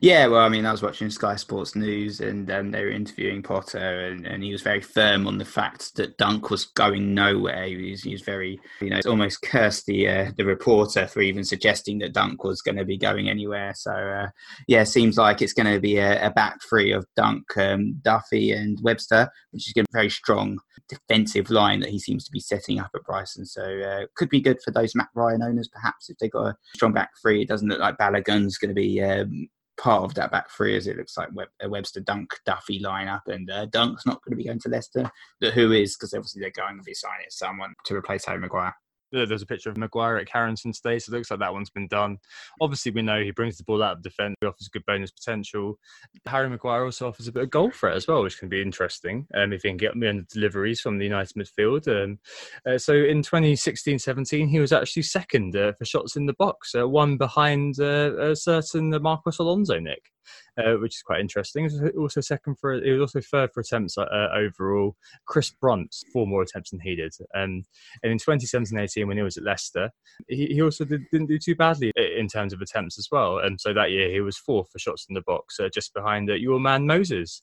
[0.00, 3.42] Yeah, well, I mean, I was watching Sky Sports News and um, they were interviewing
[3.42, 7.64] Potter, and, and, he was very firm on the fact that Dunk was going nowhere.
[7.64, 11.42] He was, he was very, you know, almost cursed the uh, the reporter for even
[11.42, 13.72] suggesting that Dunk was going to be going anywhere.
[13.74, 14.28] So, uh,
[14.68, 18.52] yeah, seems like it's going to be a, a, back three of Dunk, um, Duffy,
[18.52, 22.24] and Webster, which is going to be a very strong defensive line that he seems
[22.24, 23.44] to be setting up at Brighton.
[23.46, 26.56] So, uh, could be good for those Matt Ryan owners, perhaps, if they've got a
[26.74, 27.42] strong back three.
[27.42, 29.02] It doesn't look like Balogun's going to be.
[29.02, 32.80] Um, part of that back three as it looks like Web, a Webster Dunk Duffy
[32.80, 35.10] lineup and uh, Dunk's not going to be going to Leicester.
[35.40, 35.96] But who is?
[35.96, 38.74] Because obviously they're going to be signing someone to replace Harry Maguire
[39.12, 41.88] there's a picture of Maguire at Carrington today, so it looks like that one's been
[41.88, 42.18] done.
[42.60, 45.78] Obviously, we know he brings the ball out of defence, he offers good bonus potential.
[46.26, 49.26] Harry Maguire also offers a bit of goal threat as well, which can be interesting
[49.34, 51.88] um, if he can get me on the deliveries from the United midfield.
[51.88, 52.18] Um,
[52.66, 56.74] uh, so in 2016 17, he was actually second uh, for shots in the box,
[56.74, 60.12] uh, one behind uh, a certain Marcos Alonso, Nick
[60.58, 61.68] uh, which is quite interesting.
[61.98, 64.96] Also second for it was also third for attempts uh, overall.
[65.26, 67.12] Chris Brunt four more attempts than he did.
[67.34, 67.64] Um,
[68.02, 69.90] and in 2017-18 when he was at Leicester,
[70.28, 73.38] he, he also did, not do too badly in terms of attempts as well.
[73.38, 76.30] And so that year he was fourth for shots in the box, uh, just behind
[76.30, 77.42] uh, your man Moses.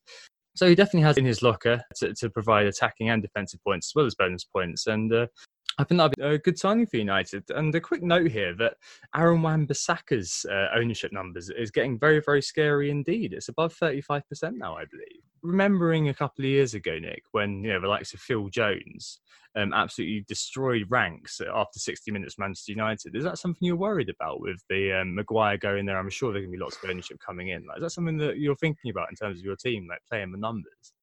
[0.56, 3.96] So he definitely has in his locker to, to, provide attacking and defensive points as
[3.96, 4.88] well as bonus points.
[4.88, 5.28] And uh,
[5.78, 7.50] I think that'd be a good signing for United.
[7.50, 8.78] And a quick note here that
[9.16, 13.34] Aaron Wan-Bissaka's uh, ownership numbers is getting very, very scary indeed.
[13.34, 14.22] It's above 35%
[14.54, 15.22] now, I believe.
[15.42, 19.20] Remembering a couple of years ago, Nick, when you know the likes of Phil Jones
[19.56, 23.16] um, absolutely destroyed ranks after 60 minutes Manchester United.
[23.16, 25.98] Is that something you're worried about with the um, Maguire going there?
[25.98, 27.66] I'm sure there can be lots of ownership coming in.
[27.66, 30.32] Like, is that something that you're thinking about in terms of your team, like playing
[30.32, 30.94] the numbers?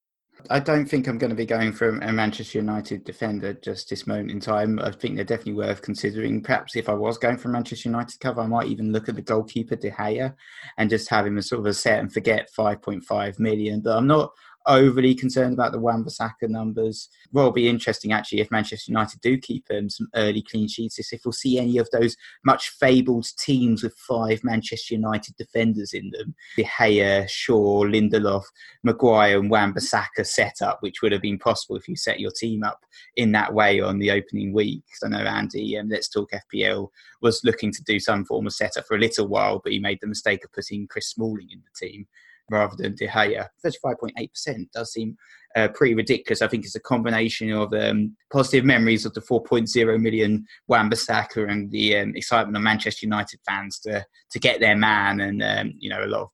[0.51, 4.07] I don't think I'm going to be going for a Manchester United defender just this
[4.07, 4.79] moment in time.
[4.81, 6.43] I think they're definitely worth considering.
[6.43, 9.23] Perhaps if I was going for Manchester United cover, I might even look at the
[9.23, 10.35] goalkeeper De Gea
[10.79, 13.81] and just have him as sort of a set and forget 5.5 million.
[13.81, 14.33] But I'm not.
[14.67, 17.09] Overly concerned about the Wan-Bissaka numbers.
[17.33, 20.99] Well, it'll be interesting actually if Manchester United do keep um, some early clean sheets,
[21.13, 26.11] if we'll see any of those much fabled teams with five Manchester United defenders in
[26.11, 26.35] them.
[26.57, 28.45] De Gea, Shaw, Lindelof,
[28.83, 32.85] Maguire and Wan-Bissaka setup, which would have been possible if you set your team up
[33.17, 34.85] in that way on the opening week.
[35.05, 36.89] I know Andy, um, Let's Talk FPL,
[37.21, 39.99] was looking to do some form of setup for a little while, but he made
[40.01, 42.07] the mistake of putting Chris Smalling in the team
[42.51, 43.47] rather than De Gea.
[43.65, 45.17] 35.8% does seem
[45.57, 46.43] uh, pretty ridiculous.
[46.43, 51.71] I think it's a combination of um, positive memories of the 4.0 million Wan-Bissaka and
[51.71, 55.91] the um, excitement of Manchester United fans to to get their man, and um, you
[55.91, 56.29] know a lot of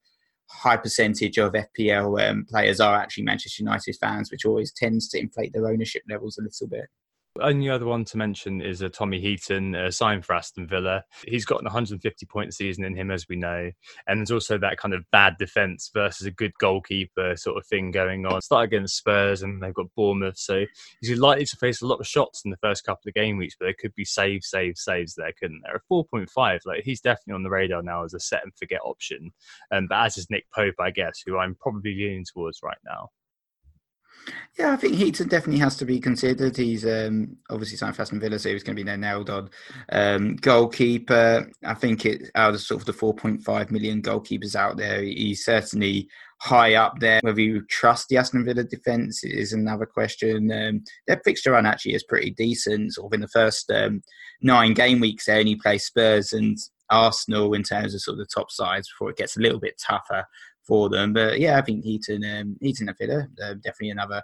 [0.51, 5.19] high percentage of FPL um, players are actually Manchester United fans, which always tends to
[5.19, 6.87] inflate their ownership levels a little bit.
[7.41, 11.05] Only other one to mention is uh, Tommy Heaton, uh, signed for Aston Villa.
[11.27, 13.71] He's got an 150 point season in him, as we know.
[14.07, 17.91] And there's also that kind of bad defence versus a good goalkeeper sort of thing
[17.91, 18.41] going on.
[18.43, 20.39] Start against Spurs and they've got Bournemouth.
[20.39, 20.65] So
[21.01, 23.57] he's likely to face a lot of shots in the first couple of game weeks,
[23.59, 25.77] but there could be save, save, saves there, couldn't there?
[25.77, 29.33] A 4.5, like he's definitely on the radar now as a set and forget option.
[29.71, 33.11] Um, but as is Nick Pope, I guess, who I'm probably leaning towards right now.
[34.59, 36.57] Yeah, I think Heaton definitely has to be considered.
[36.57, 39.51] He's um, obviously signed for Aston Villa, so he's going to be there nailed on.
[39.91, 45.01] Um, goalkeeper, I think it out of sort of the 4.5 million goalkeepers out there,
[45.01, 46.09] he's certainly
[46.41, 47.21] high up there.
[47.23, 50.51] Whether you trust the Aston Villa defence is another question.
[50.51, 52.95] Um, their fixture run actually is pretty decent.
[52.95, 54.03] Sort of in the first um,
[54.43, 56.59] nine game weeks, they only play Spurs and
[56.91, 59.81] Arsenal in terms of sort of the top sides before it gets a little bit
[59.81, 60.25] tougher
[60.69, 61.15] for them.
[61.15, 64.23] But yeah, I think Heaton, um, Heaton and uh, definitely another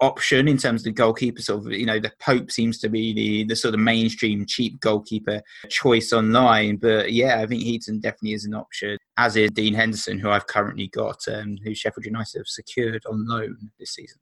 [0.00, 1.40] option in terms of the goalkeeper.
[1.40, 4.80] Sort of, you know, the Pope seems to be the the sort of mainstream cheap
[4.80, 6.76] goalkeeper choice online.
[6.76, 8.98] But yeah, I think Heaton definitely is an option.
[9.16, 13.26] As is Dean Henderson, who I've currently got, um, who Sheffield United have secured on
[13.26, 14.18] loan this season.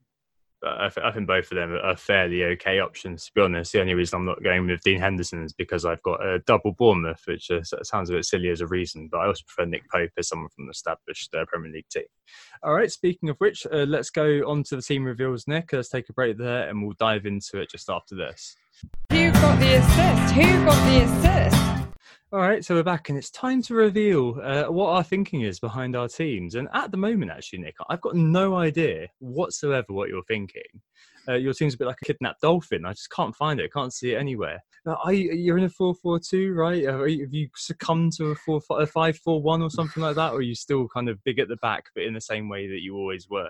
[0.66, 3.26] I, th- I, think both of them are fairly okay options.
[3.26, 6.02] To be honest, the only reason I'm not going with Dean Henderson is because I've
[6.02, 9.26] got a double Bournemouth, which uh, sounds a bit silly as a reason, but I
[9.26, 12.04] also prefer Nick Pope as someone from the established uh, Premier League team.
[12.62, 15.72] All right, speaking of which, uh, let's go on to the team reveals, Nick.
[15.72, 18.56] Let's take a break there and we'll dive into it just after this.
[19.10, 20.34] Who got the assist?
[20.34, 21.83] Who got the assist?
[22.32, 25.60] All right, so we're back, and it's time to reveal uh, what our thinking is
[25.60, 26.54] behind our teams.
[26.54, 30.62] And at the moment, actually, Nick, I've got no idea whatsoever what you're thinking.
[31.28, 32.84] Uh, your team's a bit like a kidnapped dolphin.
[32.84, 33.72] I just can't find it.
[33.72, 34.62] Can't see it anywhere.
[34.84, 36.84] Now, are you, you're in a four-four-two, right?
[36.84, 40.88] Have you succumbed to a four a or something like that, or are you still
[40.88, 43.48] kind of big at the back, but in the same way that you always were?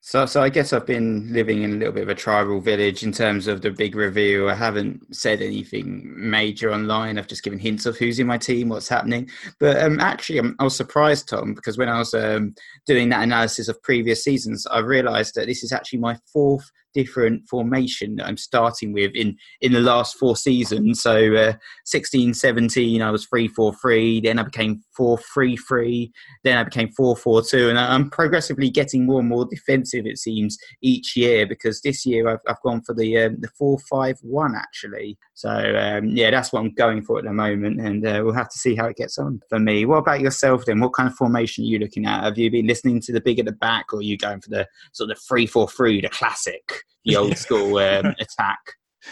[0.00, 3.02] So, so I guess I've been living in a little bit of a tribal village
[3.02, 4.48] in terms of the big reveal.
[4.48, 7.18] I haven't said anything major online.
[7.18, 9.28] I've just given hints of who's in my team, what's happening.
[9.58, 12.54] But um, actually, I'm, i was surprised, Tom, because when I was um,
[12.86, 17.46] doing that analysis of previous seasons, I realised that this is actually my fourth different
[17.48, 21.02] formation that I'm starting with in in the last four seasons.
[21.02, 21.52] So uh,
[21.84, 24.20] 16, 17, I was 3 4 3.
[24.20, 26.12] Then I became 4 3 3.
[26.44, 27.68] Then I became 4 4 2.
[27.70, 32.28] And I'm progressively getting more and more defensive, it seems, each year because this year
[32.28, 35.18] I've, I've gone for the um, the 4 5 1 actually.
[35.34, 37.80] So um, yeah, that's what I'm going for at the moment.
[37.80, 39.84] And uh, we'll have to see how it gets on for me.
[39.84, 40.80] What about yourself then?
[40.80, 42.24] What kind of formation are you looking at?
[42.24, 44.50] Have you been listening to the big at the back or are you going for
[44.50, 46.77] the sort of 3 4 3, the classic?
[47.04, 48.58] The old school um, attack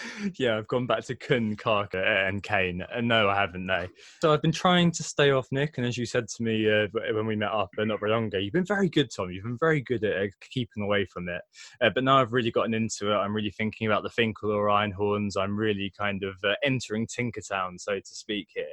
[0.38, 2.84] yeah, I've gone back to Kun, Kaka, and Kane.
[2.92, 3.86] And no, I haven't, no.
[4.20, 5.78] So I've been trying to stay off Nick.
[5.78, 8.26] And as you said to me uh, when we met up uh, not very long
[8.26, 9.30] ago, you've been very good, Tom.
[9.30, 11.42] You've been very good at uh, keeping away from it.
[11.80, 13.16] Uh, but now I've really gotten into it.
[13.16, 15.36] I'm really thinking about the Finkel or Einhorns.
[15.38, 18.64] I'm really kind of uh, entering Tinkertown, so to speak, here.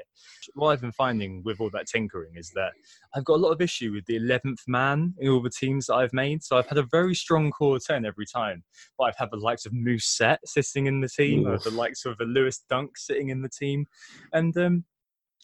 [0.56, 2.72] What I've been finding with all that tinkering is that
[3.16, 5.96] I've got a lot of issue with the 11th man in all the teams that
[5.96, 6.44] I've made.
[6.44, 8.64] So I've had a very strong core 10 every time.
[8.98, 12.18] But I've had the likes of Mousset sitting in the team, or the likes of
[12.20, 13.86] a Lewis Dunk sitting in the team,
[14.32, 14.86] and um,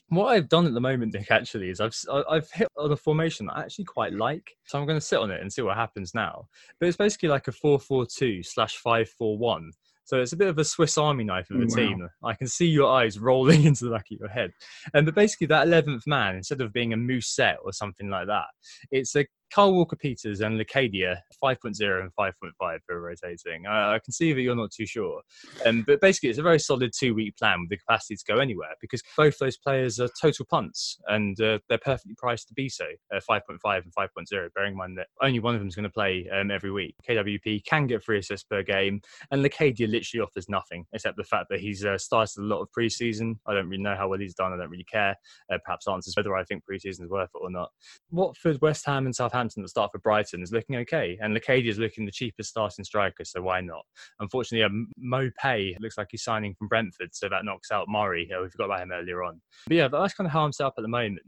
[0.10, 1.96] what I've done at the moment, Nick, actually, is I've
[2.30, 4.56] I've hit on a formation that I actually quite like.
[4.66, 6.48] So I'm going to sit on it and see what happens now.
[6.80, 9.72] But it's basically like a four-four-two slash five-four-one.
[10.06, 11.76] So it's a bit of a Swiss Army knife of a wow.
[11.76, 12.10] team.
[12.24, 14.52] I can see your eyes rolling into the back of your head.
[14.94, 18.48] And but basically that eleventh man, instead of being a Mousset or something like that,
[18.90, 23.66] it's a Kyle Walker Peters and Locadia 5.0 and 5.5 for rotating.
[23.66, 25.22] Uh, I can see that you're not too sure.
[25.66, 28.40] Um, but basically, it's a very solid two week plan with the capacity to go
[28.40, 32.70] anywhere because both those players are total punts and uh, they're perfectly priced to be
[32.70, 35.84] so uh, 5.5 and 5.0, bearing in mind that only one of them is going
[35.84, 36.96] to play um, every week.
[37.08, 41.48] KWP can get three assists per game, and Locadia literally offers nothing except the fact
[41.50, 43.38] that he's uh, started a lot of preseason.
[43.48, 45.16] I don't really know how well he's done, I don't really care.
[45.52, 47.72] Uh, perhaps answers whether I think preseason is worth it or not.
[48.12, 51.70] Watford, West Ham, and Southampton Southampton that start for Brighton is looking okay, and Locadia
[51.70, 53.86] is looking the cheapest starting striker, so why not?
[54.20, 58.30] Unfortunately, um, Mo Pay looks like he's signing from Brentford, so that knocks out Murray.
[58.30, 59.40] We forgot about him earlier on.
[59.68, 61.22] But yeah, that's kind of how I'm set up at the moment.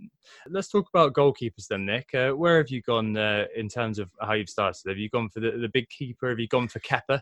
[0.47, 2.13] Let's talk about goalkeepers then, Nick.
[2.13, 4.81] Uh, where have you gone uh, in terms of how you've started?
[4.87, 6.29] Have you gone for the, the big keeper?
[6.29, 7.21] Have you gone for Kepa?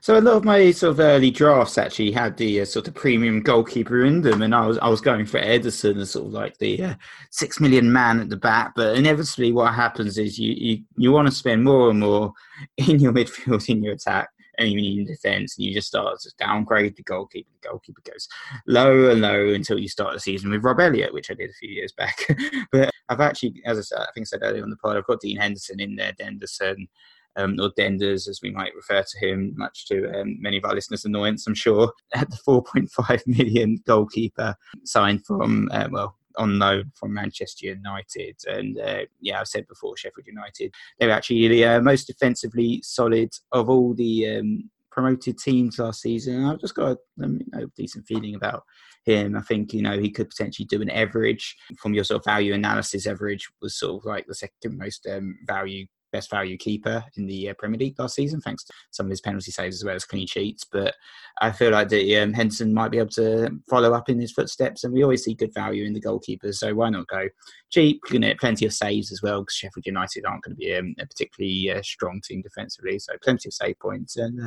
[0.00, 2.94] So a lot of my sort of early drafts actually had the uh, sort of
[2.94, 6.32] premium goalkeeper in them, and I was I was going for Ederson as sort of
[6.32, 6.94] like the uh,
[7.30, 8.74] six million man at the back.
[8.76, 12.32] But inevitably, what happens is you you, you want to spend more and more
[12.76, 14.28] in your midfield, in your attack,
[14.58, 17.48] and even in defence, and you just start to downgrade the goalkeeper.
[17.62, 18.28] The goalkeeper goes
[18.66, 21.54] lower and lower until you start the season with Rob Elliott, which I did a
[21.54, 22.18] few years back.
[22.72, 25.06] but I've actually, as I said, I think I said earlier on the pod, I've
[25.06, 26.88] got Dean Henderson in there, Denderson
[27.36, 30.74] um, or Denders, as we might refer to him, much to um, many of our
[30.74, 34.54] listeners' annoyance, I'm sure, at the 4.5 million goalkeeper
[34.84, 38.36] signed from, uh, well, on loan from Manchester United.
[38.46, 43.32] And uh, yeah, I've said before, Sheffield United, they're actually the uh, most defensively solid
[43.52, 46.44] of all the um, promoted teams last season.
[46.44, 48.64] I've just got a you know, decent feeling about
[49.04, 49.36] him.
[49.36, 52.54] I think you know he could potentially do an Etheridge from your sort of value
[52.54, 53.06] analysis.
[53.06, 57.50] Etheridge was sort of like the second most um, value best value keeper in the
[57.50, 60.04] uh, Premier League last season, thanks to some of his penalty saves as well as
[60.04, 60.64] clean sheets.
[60.64, 60.94] But
[61.40, 64.84] I feel like that um, Henderson might be able to follow up in his footsteps,
[64.84, 66.54] and we always see good value in the goalkeepers.
[66.54, 67.28] So why not go
[67.70, 68.00] cheap?
[68.12, 70.94] You know, plenty of saves as well because Sheffield United aren't going to be um,
[71.00, 74.40] a particularly uh, strong team defensively, so plenty of save points and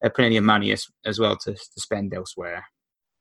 [0.00, 2.64] uh, plenty of money as, as well to, to spend elsewhere.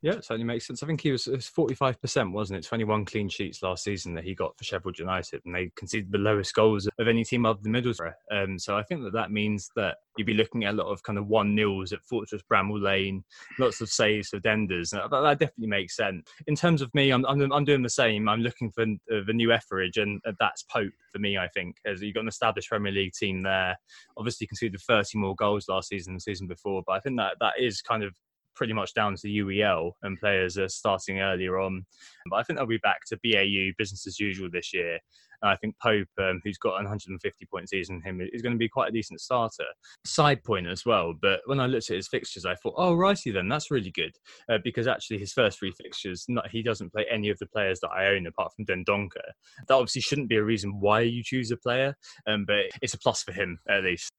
[0.04, 0.84] Yeah, it certainly makes sense.
[0.84, 2.68] I think he was forty-five percent, wasn't it?
[2.68, 6.18] Twenty-one clean sheets last season that he got for Sheffield United, and they conceded the
[6.18, 8.12] lowest goals of any team other than Middlesbrough.
[8.30, 11.01] Um, so I think that that means that you'd be looking at a lot of
[11.04, 13.24] kind of one nils at Fortress Bramall Lane,
[13.60, 14.89] lots of saves for Denders.
[14.89, 16.30] That, that definitely makes sense.
[16.47, 18.28] In terms of me, I'm, I'm, I'm doing the same.
[18.28, 21.38] I'm looking for uh, the new Etheridge, and that's Pope for me.
[21.38, 23.78] I think as you've got an established Premier League team there.
[24.18, 27.38] Obviously, conceded 30 more goals last season than the season before, but I think that
[27.39, 28.14] that is kind of
[28.56, 31.86] pretty much down to UEL and players are starting earlier on.
[32.30, 34.99] But I think they'll be back to BAU, business as usual this year.
[35.43, 38.70] And I think Pope, um, who's got 150 point season, him is going to be
[38.70, 39.66] quite a decent starter.
[40.06, 41.14] Side point as well.
[41.22, 44.14] But when I looked at his fixtures, I thought, oh, righty then, that's really good.
[44.49, 47.82] Uh, because actually, his first three fixtures, not, he doesn't play any of the players
[47.82, 49.32] that I own apart from Dendoncker.
[49.68, 51.93] That obviously shouldn't be a reason why you choose a player,
[52.26, 54.14] um, but it's a plus for him at least.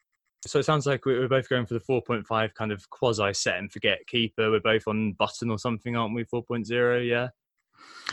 [0.47, 3.73] So it sounds like we're both going for the 4.5 kind of quasi set and
[3.73, 4.51] forget keeper.
[4.51, 6.25] We're both on Button or something, aren't we?
[6.25, 7.29] 4.0, yeah.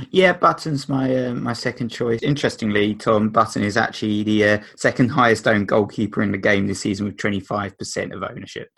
[0.09, 2.23] Yeah, Button's my uh, my second choice.
[2.23, 6.79] Interestingly, Tom Button is actually the uh, second highest owned goalkeeper in the game this
[6.79, 8.69] season with 25% of ownership.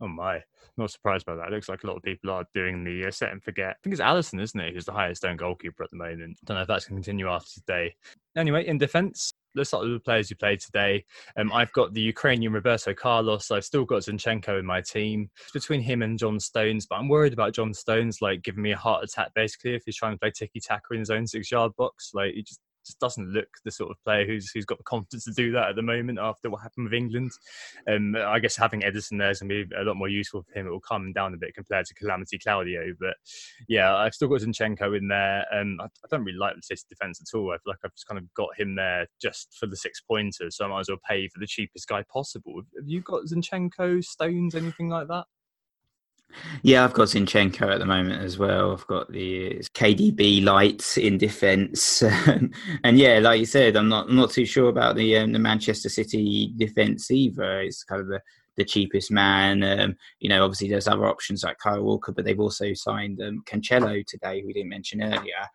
[0.00, 0.42] Oh my,
[0.76, 1.48] not surprised by that.
[1.48, 3.70] It looks like a lot of people are doing the uh, set and forget.
[3.70, 6.38] I think it's Alisson, isn't it, who's the highest owned goalkeeper at the moment.
[6.44, 7.94] Don't know if that's going to continue after today.
[8.36, 9.32] Anyway, in defence,
[9.62, 11.04] start with the players who played today.
[11.36, 13.50] Um, I've got the Ukrainian Roberto Carlos.
[13.50, 15.30] I've still got Zinchenko in my team.
[15.42, 18.72] It's between him and John Stones, but I'm worried about John Stones, like giving me
[18.72, 21.50] a heart attack basically if he's trying to play tiki taka in his own six
[21.50, 22.12] yard box.
[22.14, 25.24] Like he just just doesn't look the sort of player who's who's got the confidence
[25.24, 27.30] to do that at the moment after what happened with England.
[27.88, 30.58] Um, I guess having Ederson there is going to be a lot more useful for
[30.58, 30.66] him.
[30.66, 32.94] It will calm down a bit compared to Calamity Claudio.
[32.98, 33.14] But
[33.68, 35.44] yeah, I've still got Zinchenko in there.
[35.52, 37.52] Um, I, I, don't really like the City defence at all.
[37.52, 40.56] I feel like I've just kind of got him there just for the six pointers,
[40.56, 42.62] so I might as well pay for the cheapest guy possible.
[42.76, 45.26] Have you got Zinchenko, Stones, anything like that?
[46.62, 48.72] Yeah, I've got Zinchenko at the moment as well.
[48.72, 52.02] I've got the KDB lights in defence,
[52.84, 55.38] and yeah, like you said, I'm not I'm not too sure about the um, the
[55.38, 57.60] Manchester City defence either.
[57.60, 58.20] It's kind of the
[58.58, 59.62] the cheapest man.
[59.62, 63.42] Um, you know, obviously there's other options like Kyle Walker, but they've also signed um,
[63.46, 65.48] Cancelo today, we didn't mention earlier.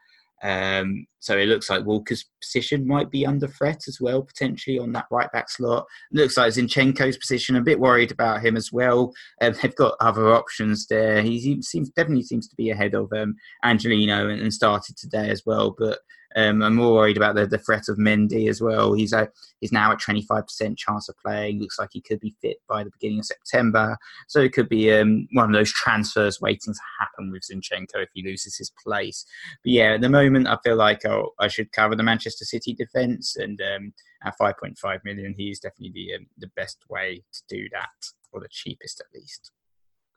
[0.43, 4.91] Um, so it looks like Walker's position might be under threat as well, potentially on
[4.91, 5.85] that right back slot.
[6.11, 7.55] It looks like Zinchenko's position.
[7.55, 9.13] a bit worried about him as well.
[9.41, 11.21] Um, they've got other options there.
[11.21, 15.43] He seems definitely seems to be ahead of um, Angelino and, and started today as
[15.45, 15.73] well.
[15.77, 15.99] But
[16.35, 18.93] um, I'm more worried about the, the threat of Mendy as well.
[18.93, 19.29] He's a,
[19.59, 21.59] he's now at 25% chance of playing.
[21.59, 23.97] Looks like he could be fit by the beginning of September.
[24.27, 28.09] So it could be um, one of those transfers waiting to happen with Zinchenko if
[28.13, 29.25] he loses his place.
[29.63, 32.73] But yeah, at the moment, I feel like oh, I should cover the Manchester City
[32.73, 33.35] defence.
[33.35, 37.89] And um, at 5.5 million, he's definitely the, um, the best way to do that,
[38.31, 39.51] or the cheapest at least.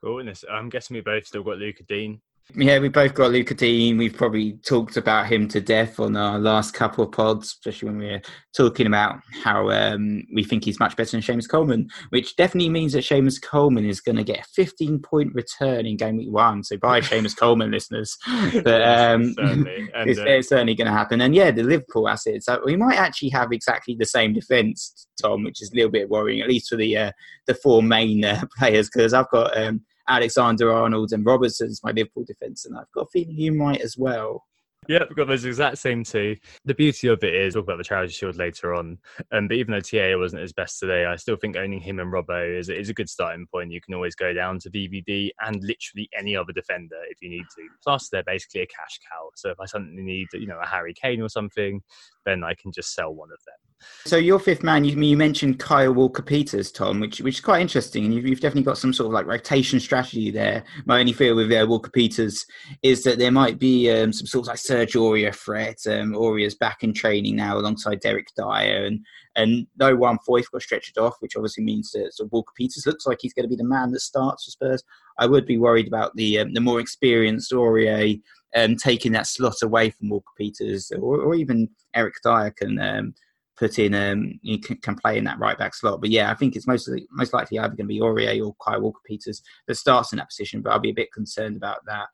[0.03, 0.23] Cool.
[0.51, 2.21] I'm guessing we both still got Lucas Digne
[2.55, 3.97] Yeah, we both got Lucas Digne.
[3.97, 7.97] We've probably talked about him to death on our last couple of pods, especially when
[7.97, 8.21] we are
[8.55, 12.93] talking about how um, we think he's much better than Seamus Coleman, which definitely means
[12.93, 16.63] that Seamus Coleman is going to get a 15 point return in game week one.
[16.63, 18.17] So bye, Seamus Coleman listeners.
[18.63, 19.89] But um, certainly.
[19.97, 21.21] And, it's, uh, it's, certainly going to happen.
[21.21, 25.43] And yeah, the Liverpool assets, uh, we might actually have exactly the same defence, Tom,
[25.43, 27.11] which is a little bit worrying, at least for the uh,
[27.45, 29.57] the four main uh, players, because I've got.
[29.57, 33.53] Um, Alexander Arnold and Robertson as my Liverpool defence, and I've got a feeling you
[33.53, 34.43] might as well.
[34.87, 36.37] Yeah, we've got those exact same two.
[36.63, 38.97] The beauty of it is, we'll talk about the Charity Shield later on.
[39.33, 42.11] Um, but even though TA wasn't his best today, I still think owning him and
[42.11, 43.71] Robbo is, is a good starting point.
[43.71, 47.43] You can always go down to VVD and literally any other defender if you need
[47.57, 47.67] to.
[47.83, 49.29] Plus, they're basically a cash cow.
[49.35, 51.81] So if I suddenly need, you know, a Harry Kane or something,
[52.25, 53.66] then I can just sell one of them.
[54.05, 57.61] So your fifth man, you, you mentioned Kyle Walker Peters, Tom, which which is quite
[57.61, 60.63] interesting, and you've, you've, definitely got some sort of like rotation strategy there.
[60.85, 62.45] My only fear with uh, Walker Peters
[62.81, 65.77] is that there might be um, some sort of like Serge Aurier threat.
[65.87, 68.99] Um, Aurier's back in training now alongside Eric Dier, and
[69.35, 73.05] and no Juan Foyth got stretched off, which obviously means that so Walker Peters looks
[73.05, 74.83] like he's going to be the man that starts for Spurs.
[75.19, 78.21] I would be worried about the um, the more experienced Aurier
[78.55, 83.13] um, taking that slot away from Walker Peters, or, or even Eric Dier can um,
[83.57, 86.01] put in um you can, can, play in that right back slot.
[86.01, 88.81] But yeah, I think it's mostly most likely either going to be Aurier or Kyle
[88.81, 90.61] Walker Peters that starts in that position.
[90.61, 92.07] But I'll be a bit concerned about that.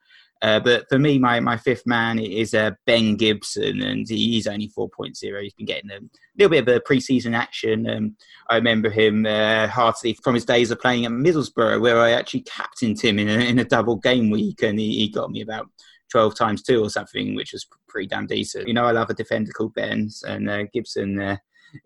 [0.43, 4.67] Uh, but for me, my, my fifth man is uh, Ben Gibson, and he's only
[4.77, 5.41] 4.0.
[5.41, 5.99] He's been getting a
[6.37, 7.89] little bit of a preseason action.
[7.89, 8.17] Um,
[8.49, 12.41] I remember him uh, heartily from his days of playing at Middlesbrough, where I actually
[12.41, 15.69] captained him in a, in a double game week, and he, he got me about
[16.13, 18.67] 12 times two or something, which was pretty damn decent.
[18.67, 21.37] You know, I love a defender called Benz, and uh, Gibson uh,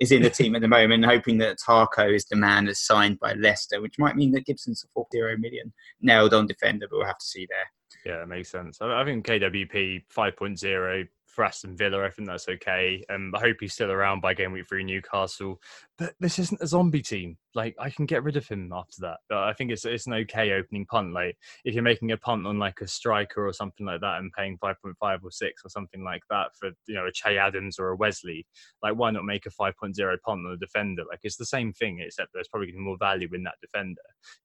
[0.02, 3.20] is in the team at the moment, hoping that Tarko is the man that's signed
[3.20, 7.08] by Leicester, which might mean that Gibson's a 40 million nailed on defender, but we'll
[7.08, 8.14] have to see there.
[8.14, 8.82] Yeah, it makes sense.
[8.82, 12.04] I think KWP 5.0 for Aston Villa.
[12.04, 13.02] I think that's okay.
[13.10, 15.62] Um, I hope he's still around by game week three Newcastle.
[15.98, 17.38] But this isn't a zombie team.
[17.58, 19.18] Like I can get rid of him after that.
[19.28, 21.12] But I think it's it's an okay opening punt.
[21.12, 21.36] Like
[21.66, 24.58] if you're making a punt on like a striker or something like that and paying
[24.60, 27.80] five point five or six or something like that for you know a Che Adams
[27.80, 28.46] or a Wesley,
[28.84, 31.04] like why not make a five point zero punt on a defender?
[31.10, 34.02] Like it's the same thing, except there's probably more value in that defender.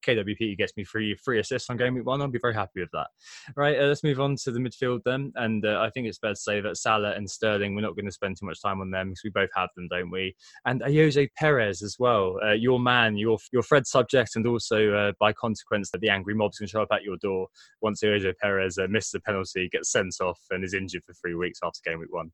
[0.06, 2.22] KWP gets me free free assists on game week one.
[2.22, 3.08] I'll be very happy with that.
[3.56, 5.32] Right, uh, let's move on to the midfield then.
[5.36, 8.06] And uh, I think it's fair to say that Salah and Sterling, we're not going
[8.06, 10.34] to spend too much time on them because we both have them, don't we?
[10.64, 15.12] And Ayoze Perez as well, uh, your man, your your Fred subject, and also uh,
[15.18, 17.48] by consequence that the angry mob's to show up at your door
[17.80, 21.34] once Ayoze Perez uh, misses a penalty, gets sent off, and is injured for three
[21.34, 22.30] weeks after game week one.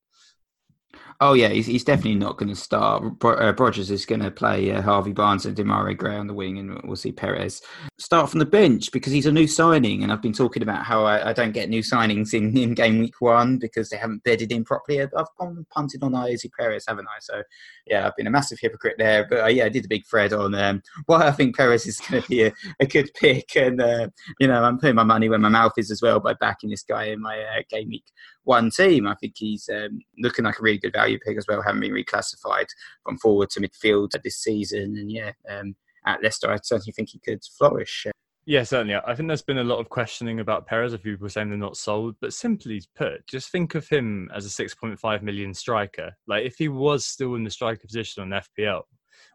[1.21, 3.03] Oh yeah, he's, he's definitely not going to start.
[3.25, 6.59] Uh, Rodgers is going to play uh, Harvey Barnes and Demarai Gray on the wing,
[6.59, 7.61] and we'll see Perez
[7.99, 10.05] start from the bench because he's a new signing.
[10.05, 13.01] And I've been talking about how I, I don't get new signings in, in game
[13.01, 15.03] week one because they haven't bedded in properly.
[15.03, 17.19] I've, gone punted on Ayoze Perez, haven't I?
[17.21, 17.43] So
[17.89, 19.27] yeah, I've been a massive hypocrite there.
[19.29, 21.99] But uh, yeah, I did a big thread on um, why I think Perez is
[21.99, 24.09] going to be a, a, good pick, and uh,
[24.39, 26.85] you know I'm putting my money where my mouth is as well by backing this
[26.85, 28.05] guy in my uh, game week
[28.49, 29.07] one team.
[29.07, 31.93] I think he's um, looking like a really good value pick as well, having been
[31.93, 32.67] reclassified
[33.05, 34.97] from forward to midfield this season.
[34.97, 35.77] And yeah, um,
[36.07, 38.07] at Leicester, I certainly think he could flourish.
[38.47, 38.95] Yeah, certainly.
[38.95, 41.77] I think there's been a lot of questioning about Perez, of people saying they're not
[41.77, 42.17] sold.
[42.23, 46.13] But simply put, just think of him as a 6.5 million striker.
[46.27, 48.83] Like if he was still in the striker position on FPL,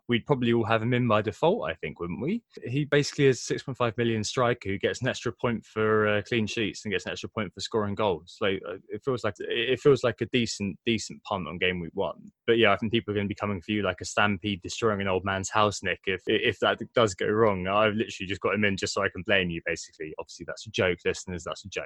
[0.09, 2.43] we'd probably all have him in by default, I think, wouldn't we?
[2.65, 6.47] He basically is a 6.5 million striker who gets an extra point for uh, clean
[6.47, 8.37] sheets and gets an extra point for scoring goals.
[8.41, 11.91] Like uh, it feels like it feels like a decent decent punt on game week
[11.93, 12.31] one.
[12.47, 14.61] But yeah, I think people are going to be coming for you like a stampede
[14.61, 16.01] destroying an old man's house, Nick.
[16.05, 19.09] If if that does go wrong, I've literally just got him in just so I
[19.09, 19.61] can blame you.
[19.65, 21.43] Basically, obviously that's a joke, listeners.
[21.45, 21.83] That's a joke.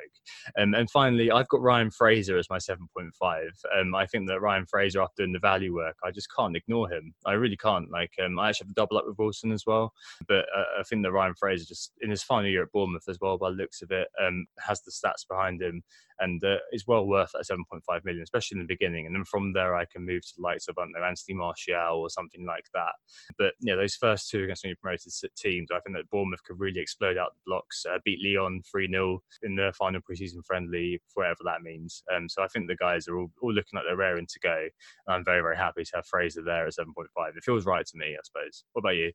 [0.59, 3.09] Um, and finally, I've got Ryan Fraser as my 7.5.
[3.79, 6.89] Um, I think that Ryan Fraser, after doing the value work, I just can't ignore
[6.91, 7.13] him.
[7.25, 7.89] I really can't.
[7.91, 9.93] Like um, I actually have a double up with Wilson as well.
[10.27, 13.19] But uh, I think that Ryan Fraser just in his final year at Bournemouth as
[13.21, 15.83] well, by looks of it, um, has the stats behind him
[16.19, 19.05] and uh, is well worth that 7.5 million, especially in the beginning.
[19.05, 21.35] And then from there, I can move to the likes of I don't know, Anthony
[21.35, 22.93] Martial or something like that.
[23.37, 26.79] But yeah, those first two against newly promoted teams, I think that Bournemouth could really
[26.79, 31.39] explode out the blocks, uh, beat Lyon 3 0 in the final preseason friendly, whatever
[31.45, 32.03] that means.
[32.15, 34.67] Um, so I think the guys are all, all looking like they're raring to go.
[35.07, 37.05] And I'm very, very happy to have Fraser there at 7.5.
[37.35, 38.63] It feels right to me, I suppose.
[38.73, 39.11] What about you?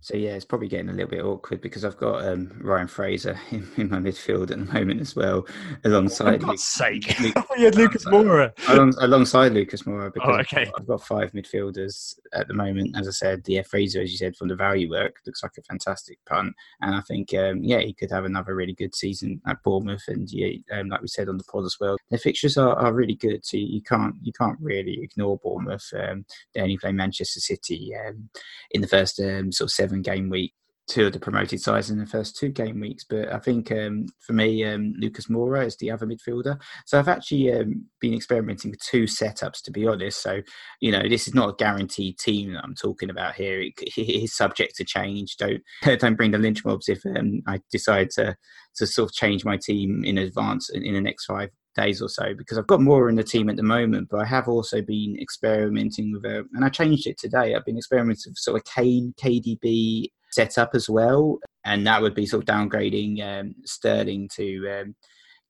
[0.00, 3.38] So yeah, it's probably getting a little bit awkward because I've got um, Ryan Fraser
[3.50, 5.44] in, in, my midfield at the moment as well,
[5.84, 6.40] alongside.
[6.40, 10.40] For God's sake, Luke, you had Lucas Moura along, alongside Lucas Moura oh, because oh,
[10.40, 10.70] okay.
[10.78, 12.96] I've got five midfielders at the moment.
[12.96, 15.62] As I said, the Fraser, as you said, from the value work looks like a
[15.62, 19.62] fantastic punt, and I think um, yeah, he could have another really good season at
[19.64, 20.04] Bournemouth.
[20.06, 22.92] And yeah, um, like we said on the pod as well, their fixtures are, are
[22.92, 25.92] really good, so you can't you can't really ignore Bournemouth.
[25.92, 26.24] Um,
[26.54, 28.30] they only play Manchester City um,
[28.70, 30.52] in the first um, sort of seven seven game week
[30.88, 33.04] two of the promoted sides in the first two game weeks.
[33.04, 36.58] But I think um, for me, um, Lucas Moura is the other midfielder.
[36.86, 40.22] So I've actually um, been experimenting with two setups, to be honest.
[40.22, 40.40] So,
[40.80, 43.60] you know, this is not a guaranteed team that I'm talking about here.
[43.60, 45.36] It, it is subject to change.
[45.36, 45.62] Don't
[45.98, 48.34] don't bring the lynch mobs if um, I decide to
[48.76, 52.08] to sort of change my team in advance in, in the next five days or
[52.08, 54.82] so because I've got more in the team at the moment, but I have also
[54.82, 57.54] been experimenting with a, and I changed it today.
[57.54, 62.26] I've been experimenting with sort of Kane, KDB setup as well, and that would be
[62.26, 64.94] sort of downgrading um, Sterling to um,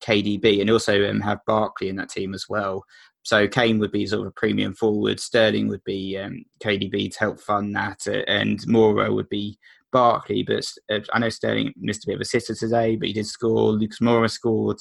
[0.03, 2.85] KDB, and also um, have Barkley in that team as well.
[3.22, 5.20] So Kane would be sort of a premium forward.
[5.20, 9.59] Sterling would be um, KDB to help fund that, uh, and Moura would be
[9.93, 13.14] Barkley, but uh, I know Sterling missed a bit of a sitter today, but he
[13.14, 13.72] did score.
[13.72, 14.78] Lucas Moura scored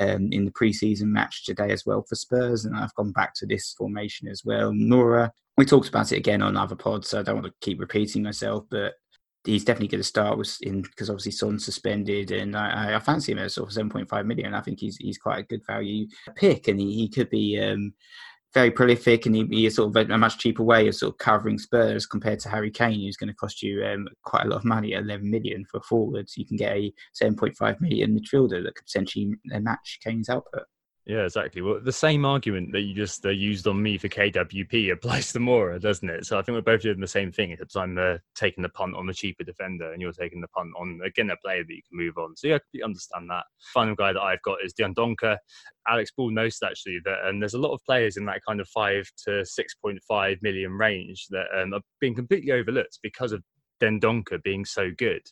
[0.00, 3.46] um, in the preseason match today as well for Spurs, and I've gone back to
[3.46, 4.72] this formation as well.
[4.72, 7.80] Moura, we talked about it again on other pods, so I don't want to keep
[7.80, 8.94] repeating myself, but
[9.44, 13.32] he's definitely going to start with in because obviously Son's suspended, and I, I, fancy
[13.32, 14.54] him at sort of seven point five million.
[14.54, 16.06] I think he's he's quite a good value
[16.36, 17.58] pick, and he, he could be.
[17.60, 17.94] Um,
[18.52, 21.58] very prolific and he, sort of a, a, much cheaper way of sort of covering
[21.58, 24.64] Spurs compared to Harry Kane, who's going to cost you um, quite a lot of
[24.64, 26.36] money at 11 million for forwards.
[26.36, 30.64] You can get a 7.5 million midfielder that could potentially match Kane's output.
[31.10, 31.60] Yeah, exactly.
[31.60, 35.40] Well, the same argument that you just uh, used on me for KWP applies to
[35.40, 36.24] Moura, doesn't it?
[36.24, 38.94] So I think we're both doing the same thing, except I'm uh, taking the punt
[38.94, 41.82] on the cheaper defender, and you're taking the punt on again a player that you
[41.82, 42.36] can move on.
[42.36, 43.42] So yeah, I understand that.
[43.74, 45.36] Final guy that I've got is Dendoncker.
[45.88, 48.68] Alex Ball noticed actually that, and there's a lot of players in that kind of
[48.68, 53.42] five to six point five million range that um, are being completely overlooked because of
[53.80, 55.22] Dendoncker being so good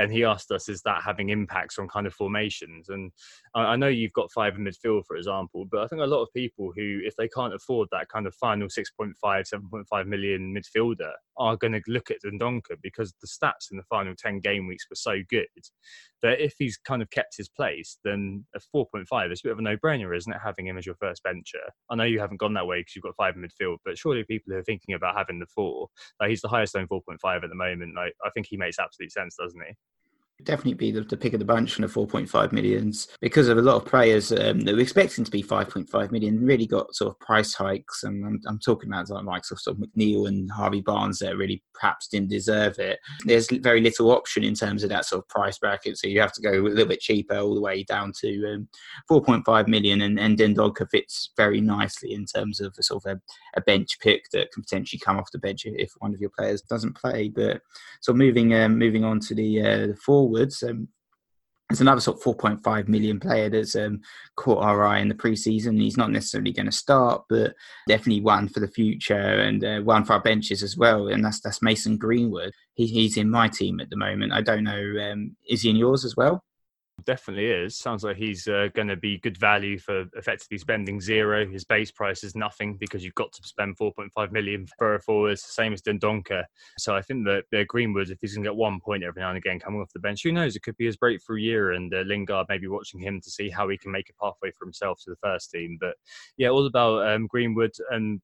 [0.00, 2.88] and he asked us, is that having impacts on kind of formations?
[2.88, 3.12] And
[3.54, 6.32] I, know you've got five in midfield, for example, but I think a lot of
[6.34, 11.56] people who, if they can't afford that kind of final 6.5, 7.5 million midfielder, are
[11.56, 14.96] going to look at Dendoncker because the stats in the final 10 game weeks were
[14.96, 15.46] so good
[16.22, 19.58] that if he's kind of kept his place, then a 4.5 is a bit of
[19.58, 20.40] a no brainer, isn't it?
[20.42, 21.58] Having him as your first bencher.
[21.90, 24.24] I know you haven't gone that way because you've got five in midfield, but surely
[24.24, 25.88] people who are thinking about having the four,
[26.20, 27.96] like he's the highest owned 4.5 at the moment.
[27.96, 29.74] Like, I think he makes absolute sense, doesn't he?
[30.44, 33.62] Definitely be the, the, pick of the bunch from the 4.5 millions because of a
[33.62, 37.20] lot of players um, that were expecting to be 5.5 million really got sort of
[37.20, 38.02] price hikes.
[38.02, 42.08] And I'm, I'm talking about like sort of McNeil and Harvey Barnes that really perhaps
[42.08, 42.98] didn't deserve it.
[43.24, 45.98] There's very little option in terms of that sort of price bracket.
[45.98, 48.68] So you have to go a little bit cheaper all the way down to um,
[49.10, 50.02] 4.5 million.
[50.02, 53.20] And, and Dendoncker fits very nicely in terms of a sort of a,
[53.58, 56.62] a, bench pick that can potentially come off the bench if one of your players
[56.62, 57.28] doesn't play.
[57.28, 57.60] But
[58.00, 59.96] so moving um, moving on to the, uh, the
[60.30, 60.62] forwards.
[60.62, 60.88] Um,
[61.68, 64.00] there's another sort of 4.5 million player that's um,
[64.34, 65.80] caught our eye in the preseason.
[65.80, 67.54] He's not necessarily going to start, but
[67.86, 71.08] definitely one for the future and uh, one for our benches as well.
[71.08, 72.52] And that's that's Mason Greenwood.
[72.74, 74.32] He, he's in my team at the moment.
[74.32, 76.42] I don't know, um, is he in yours as well?
[77.04, 77.76] Definitely is.
[77.76, 81.46] Sounds like he's uh, going to be good value for effectively spending zero.
[81.46, 85.38] His base price is nothing because you've got to spend 4.5 million for a forward,
[85.38, 86.44] same as Dendoncker.
[86.78, 89.28] So I think that uh, Greenwood, if he's going to get one point every now
[89.28, 90.56] and again coming off the bench, who knows?
[90.56, 93.68] It could be his breakthrough year, and uh, Lingard maybe watching him to see how
[93.68, 95.78] he can make a pathway for himself to the first team.
[95.80, 95.96] But
[96.36, 98.20] yeah, all about um, Greenwood and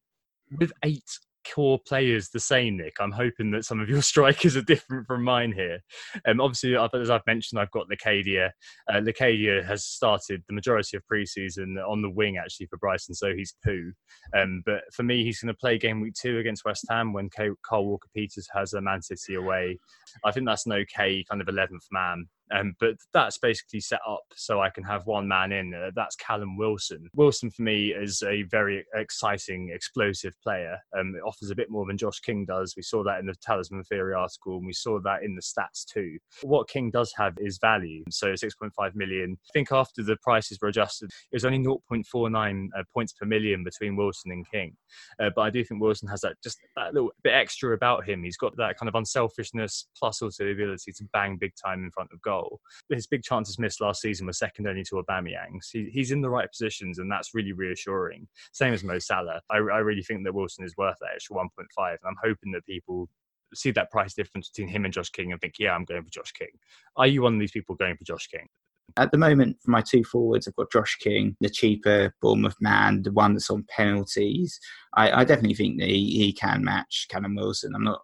[0.59, 1.19] with eight
[1.55, 2.95] core players the same, Nick.
[3.01, 5.81] I'm hoping that some of your strikers are different from mine here.
[6.27, 8.51] Um, obviously, as I've mentioned, I've got Locadia.
[8.89, 13.35] Uh, Locadia has started the majority of preseason on the wing, actually, for Brighton, so
[13.35, 13.93] he's poo.
[14.37, 17.31] Um, but for me, he's going to play game week two against West Ham when
[17.31, 19.79] Carl Walker Peters has a Man City away.
[20.25, 22.27] I think that's an okay kind of 11th man.
[22.55, 25.75] Um, but that's basically set up so I can have one man in.
[25.75, 27.09] Uh, that's Callum Wilson.
[27.15, 30.79] Wilson for me is a very exciting, explosive player.
[30.99, 32.75] Um, it offers a bit more than Josh King does.
[32.77, 35.85] We saw that in the Talisman Theory article, and we saw that in the stats
[35.85, 36.19] too.
[36.43, 38.05] What King does have is value.
[38.11, 39.37] So 6.5 million.
[39.49, 43.65] I think after the prices were adjusted, it was only 0.49 uh, points per million
[43.65, 44.77] between Wilson and King.
[45.21, 48.23] Uh, but I do think Wilson has that just that little bit extra about him.
[48.23, 51.91] He's got that kind of unselfishness plus also the ability to bang big time in
[51.91, 52.61] front of goal goal.
[52.89, 55.71] His big chances missed last season were second only to Aubameyang's.
[55.71, 58.27] He, he's in the right positions, and that's really reassuring.
[58.53, 59.41] Same as Mo Salah.
[59.51, 61.47] I, I really think that Wilson is worth that extra 1.5,
[61.79, 63.09] and I'm hoping that people
[63.55, 66.11] see that price difference between him and Josh King and think, yeah, I'm going for
[66.11, 66.49] Josh King.
[66.97, 68.49] Are you one of these people going for Josh King?
[68.97, 73.03] At the moment, for my two forwards, I've got Josh King, the cheaper Bournemouth man,
[73.03, 74.59] the one that's on penalties.
[74.95, 77.75] I, I definitely think that he, he can match Callum Wilson.
[77.75, 78.01] I'm not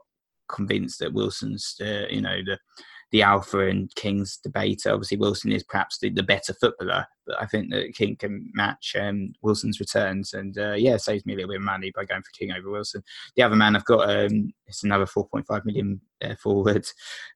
[0.48, 2.58] convinced that Wilson's, uh, you know, the
[3.12, 4.82] the Alpha and King's debate.
[4.86, 8.96] Obviously, Wilson is perhaps the, the better footballer, but I think that King can match
[8.98, 12.22] um, Wilson's returns, and uh, yeah, saves me a little bit of money by going
[12.22, 13.02] for King over Wilson.
[13.36, 16.86] The other man I've got um, it's another 4.5 million uh, forward,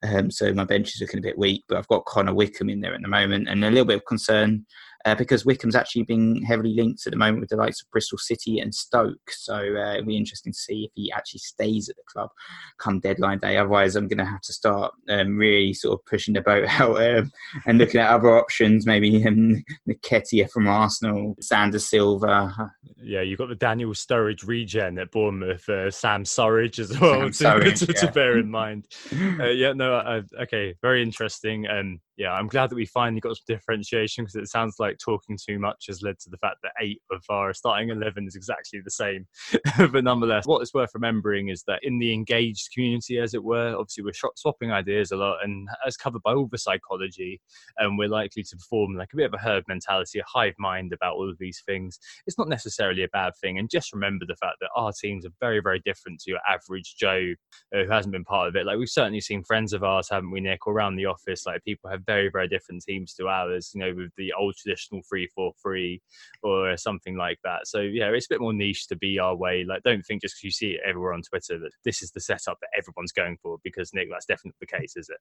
[0.02, 2.80] um, so my bench is looking a bit weak, but I've got Connor Wickham in
[2.80, 4.64] there at the moment, and a little bit of concern
[5.06, 8.18] uh, because Wickham's actually being heavily linked at the moment with the likes of Bristol
[8.18, 9.30] City and Stoke.
[9.30, 12.30] So uh, it'll be interesting to see if he actually stays at the club
[12.78, 13.56] come deadline day.
[13.56, 17.00] Otherwise, I'm going to have to start um, really sort of pushing the boat out
[17.00, 17.30] um,
[17.66, 18.84] and looking at other options.
[18.84, 22.72] Maybe um, Nketiah from Arsenal, Xande Silva.
[23.00, 27.30] Yeah, you've got the Daniel Sturridge regen at Bournemouth, uh, Sam Surridge as well to,
[27.30, 28.88] Surridge, to, to, bear in mind.
[29.12, 31.68] Uh, yeah, no, uh, okay, very interesting.
[31.68, 35.36] Um, yeah, I'm glad that we finally got some differentiation because it sounds like talking
[35.36, 38.80] too much has led to the fact that eight of our starting 11 is exactly
[38.82, 39.26] the same.
[39.78, 43.76] but nonetheless, what is worth remembering is that in the engaged community, as it were,
[43.76, 47.38] obviously we're shot swapping ideas a lot and as covered by all the psychology,
[47.76, 50.54] and um, we're likely to perform like a bit of a herd mentality, a hive
[50.58, 51.98] mind about all of these things.
[52.26, 53.58] It's not necessarily a bad thing.
[53.58, 56.96] And just remember the fact that our teams are very, very different to your average
[56.98, 57.34] Joe
[57.74, 58.64] uh, who hasn't been part of it.
[58.64, 61.90] Like we've certainly seen friends of ours, haven't we, Nick, around the office, like people
[61.90, 65.52] have very, very different teams to ours, you know, with the old traditional 3 4
[65.62, 66.02] 3
[66.42, 67.66] or something like that.
[67.66, 69.64] So, yeah, it's a bit more niche to be our way.
[69.64, 72.20] Like, don't think just because you see it everywhere on Twitter that this is the
[72.20, 75.18] setup that everyone's going for, because, Nick, that's definitely the case, is it?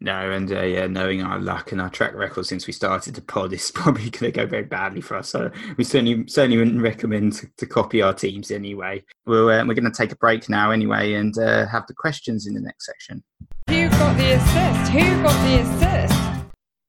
[0.00, 3.20] No, and uh, yeah, knowing our luck and our track record since we started the
[3.20, 5.28] pod, it's probably going to go very badly for us.
[5.28, 9.04] So we certainly certainly wouldn't recommend to, to copy our teams anyway.
[9.26, 12.46] We're uh, we're going to take a break now anyway, and uh, have the questions
[12.46, 13.22] in the next section.
[14.00, 14.92] Who got the assist?
[14.92, 16.29] Who got the assist?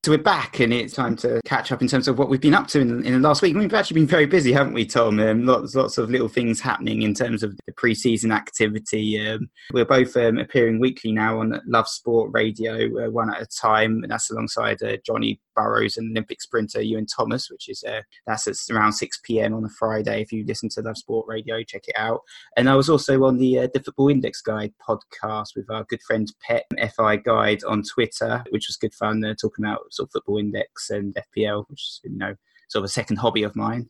[0.04, 2.56] So we're back, and it's time to catch up in terms of what we've been
[2.56, 3.56] up to in, in the last week.
[3.56, 5.20] We've actually been very busy, haven't we, Tom?
[5.20, 9.24] Um, lots, lots of little things happening in terms of the pre-season activity.
[9.24, 13.46] Um, we're both um, appearing weekly now on Love Sport Radio, uh, one at a
[13.46, 18.02] time, and that's alongside uh, Johnny Burrows and Olympic sprinter Iwan Thomas, which is uh,
[18.26, 20.22] that's at around six pm on a Friday.
[20.22, 22.22] If you listen to Love Sport Radio, check it out.
[22.58, 26.02] And I was also on the uh, the Football Index Guide podcast with our good
[26.02, 29.24] friend Pet FI Guide on Twitter, which was good fun.
[29.24, 32.36] Uh, talking about sort of football index and FPL, which is you know
[32.70, 33.90] sort of a second hobby of mine.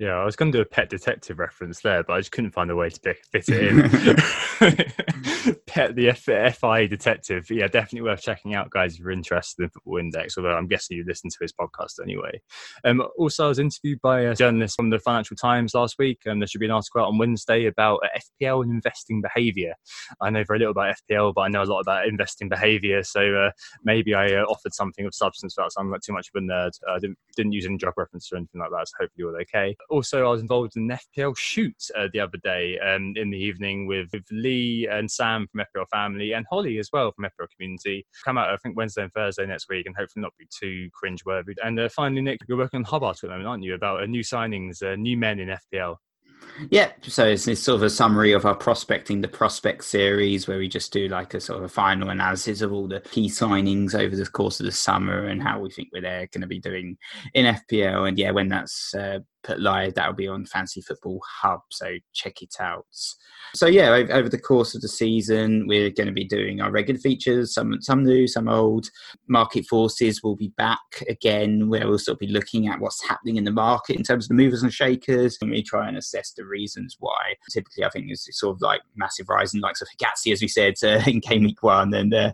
[0.00, 2.52] Yeah, I was going to do a pet detective reference there, but I just couldn't
[2.52, 3.82] find a way to fit it in.
[5.66, 7.50] pet the F- FI detective.
[7.50, 10.96] Yeah, definitely worth checking out, guys, if you're interested in Football Index, although I'm guessing
[10.96, 12.40] you listen to his podcast anyway.
[12.82, 16.40] Um, also, I was interviewed by a journalist from the Financial Times last week, and
[16.40, 19.74] there should be an article out on Wednesday about uh, FPL and investing behaviour.
[20.22, 23.34] I know very little about FPL, but I know a lot about investing behaviour, so
[23.34, 23.50] uh,
[23.84, 26.42] maybe I uh, offered something of substance for that, so I'm not too much of
[26.42, 26.70] a nerd.
[26.88, 29.76] I didn't, didn't use any job reference or anything like that, so hopefully you're okay
[29.90, 33.38] also, I was involved in an FPL shoot uh, the other day um, in the
[33.38, 37.48] evening with, with Lee and Sam from FPL Family and Holly as well from FPL
[37.56, 38.06] Community.
[38.24, 41.54] Come out, I think, Wednesday and Thursday next week and hopefully not be too cringe-worthy.
[41.62, 44.02] And uh, finally, Nick, you're working on Hub article at the moment, aren't you, about
[44.02, 45.96] uh, new signings, uh, new men in FPL?
[46.70, 50.58] Yeah, so it's, it's, sort of a summary of our prospecting the prospect series where
[50.58, 53.94] we just do like a sort of a final analysis of all the key signings
[53.94, 56.60] over the course of the summer and how we think we're there going to be
[56.60, 56.98] doing
[57.34, 58.08] in FPL.
[58.08, 59.94] And yeah, when that's uh, put live.
[59.94, 62.86] That'll be on Fantasy Football Hub, so check it out.
[63.54, 66.70] So yeah, over, over, the course of the season, we're going to be doing our
[66.70, 68.88] regular features, some some new, some old.
[69.28, 70.78] Market forces will be back
[71.08, 74.24] again, where we'll sort of be looking at what's happening in the market in terms
[74.24, 77.34] of the movers and shakers, and we try and assess the reasons why.
[77.52, 80.48] Typically, I think it's sort of like massive rise in likes of Hegazi, as we
[80.48, 82.32] said uh, in game week one, and uh,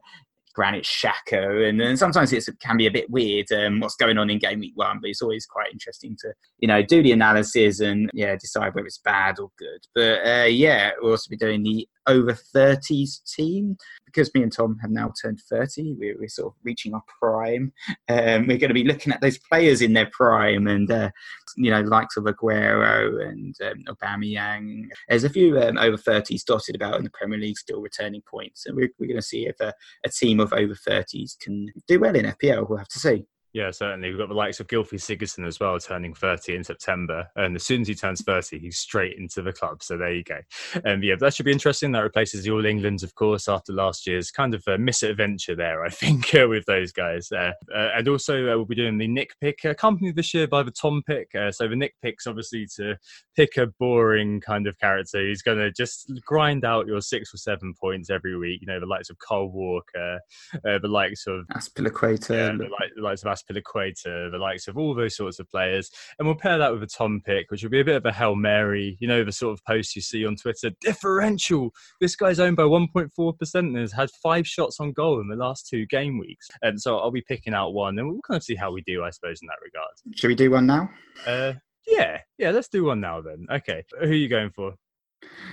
[0.56, 4.30] Granit Xhaka, and, and sometimes it can be a bit weird um, what's going on
[4.30, 7.80] in game week one, but it's always quite interesting to you know do the analysis
[7.80, 9.86] and yeah decide whether it's bad or good.
[9.94, 13.76] But uh, yeah, we'll also be doing the over 30s team
[14.16, 15.96] because me and Tom have now turned 30.
[15.98, 17.72] We're, we're sort of reaching our prime.
[18.08, 21.10] Um, we're going to be looking at those players in their prime and, uh,
[21.56, 24.88] you know, likes of Aguero and um, Aubameyang.
[25.08, 28.64] There's a few um, over 30s dotted about in the Premier League still returning points.
[28.64, 32.00] And we're, we're going to see if a, a team of over 30s can do
[32.00, 32.68] well in FPL.
[32.68, 33.26] We'll have to see.
[33.56, 34.10] Yeah, certainly.
[34.10, 37.26] We've got the likes of Gylfi Sigurdsson as well, turning 30 in September.
[37.36, 39.82] And as soon as he turns 30, he's straight into the club.
[39.82, 40.40] So there you go.
[40.84, 41.90] Um, yeah, that should be interesting.
[41.92, 45.82] That replaces the All Englands, of course, after last year's kind of a misadventure there,
[45.82, 47.32] I think, uh, with those guys.
[47.32, 50.62] Uh, uh, and also, uh, we'll be doing the Nick pick, accompanied this year by
[50.62, 51.34] the Tom pick.
[51.34, 52.98] Uh, so the Nick pick's obviously to
[53.36, 55.26] pick a boring kind of character.
[55.26, 58.60] He's going to just grind out your six or seven points every week.
[58.60, 60.20] You know, the likes of Kyle Walker,
[60.56, 64.76] uh, the likes of Azpilicueta, yeah, the, like, the likes of Azpilicueta, the likes of
[64.76, 65.90] all those sorts of players.
[66.18, 68.12] And we'll pair that with a Tom pick, which will be a bit of a
[68.12, 70.70] Hail Mary, you know, the sort of post you see on Twitter.
[70.80, 71.70] Differential.
[72.00, 75.68] This guy's owned by 1.4% and has had five shots on goal in the last
[75.68, 76.48] two game weeks.
[76.62, 79.04] And so I'll be picking out one and we'll kind of see how we do,
[79.04, 80.18] I suppose, in that regard.
[80.18, 80.90] Should we do one now?
[81.26, 81.54] Uh,
[81.86, 83.46] yeah, yeah, let's do one now then.
[83.50, 83.84] Okay.
[84.00, 84.74] Who are you going for?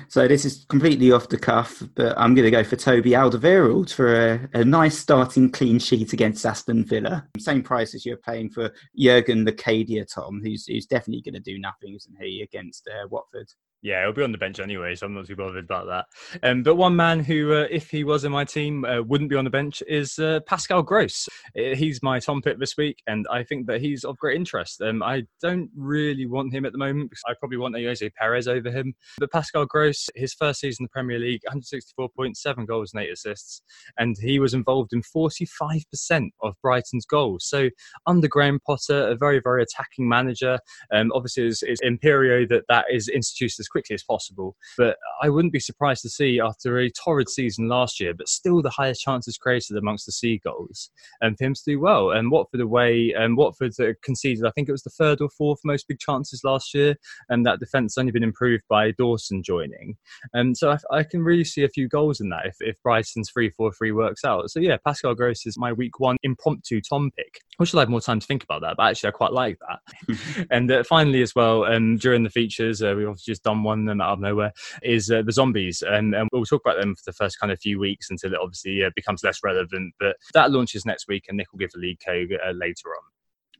[0.07, 3.91] So this is completely off the cuff, but I'm going to go for Toby Alderweireld
[3.93, 7.27] for a, a, nice starting clean sheet against Aston Villa.
[7.39, 11.57] Same price as you're paying for Jurgen Locadia, Tom, who's, who's definitely going to do
[11.59, 13.49] nothing, isn't he, against uh, Watford?
[13.83, 16.05] Yeah, he'll be on the bench anyway, so I'm not too bothered about that.
[16.41, 19.35] Um, but one man who, uh, if he was in my team, uh, wouldn't be
[19.35, 21.27] on the bench is uh, Pascal Gross.
[21.47, 24.81] Uh, he's my Tom pick this week, and I think that he's of great interest.
[24.81, 28.47] Um, I don't really want him at the moment because I probably want Ayoze Perez
[28.47, 28.93] over him.
[29.17, 33.61] But Pascal Gross, his first season in the Premier League, 164.7 goals and eight assists,
[33.97, 37.45] and he was involved in 45% of Brighton's goals.
[37.45, 37.69] So
[38.07, 40.59] under Graham Potter, a very, very attacking manager.
[40.93, 44.55] Um, obviously, it's, it's Imperio that that is instituted quickly as possible.
[44.77, 48.61] But I wouldn't be surprised to see after a torrid season last year, but still
[48.61, 52.11] the highest chances created amongst the Seagulls, and um, to do well.
[52.11, 55.59] And Watford away, and um, Watford conceded, I think it was the third or fourth
[55.65, 56.95] most big chances last year,
[57.29, 59.97] and that defence only been improved by Dawson joining.
[60.33, 63.29] And so I, I, can really see a few goals in that if, if Brighton's
[63.33, 64.49] 3 4 3 works out.
[64.49, 67.39] So yeah, Pascal Gross is my week one impromptu Tom pick.
[67.59, 69.59] I wish I had more time to think about that, but actually I quite like
[69.59, 70.47] that.
[70.51, 73.85] and uh, finally, as well, um, during the features, uh, we've obviously just done one
[73.85, 77.03] them out of nowhere is uh, the zombies, and, and, we'll talk about them for
[77.05, 79.93] the first kind of few weeks until it obviously uh, becomes less relevant.
[79.99, 83.12] But that launches next week, and Nick will give the league code uh, later on.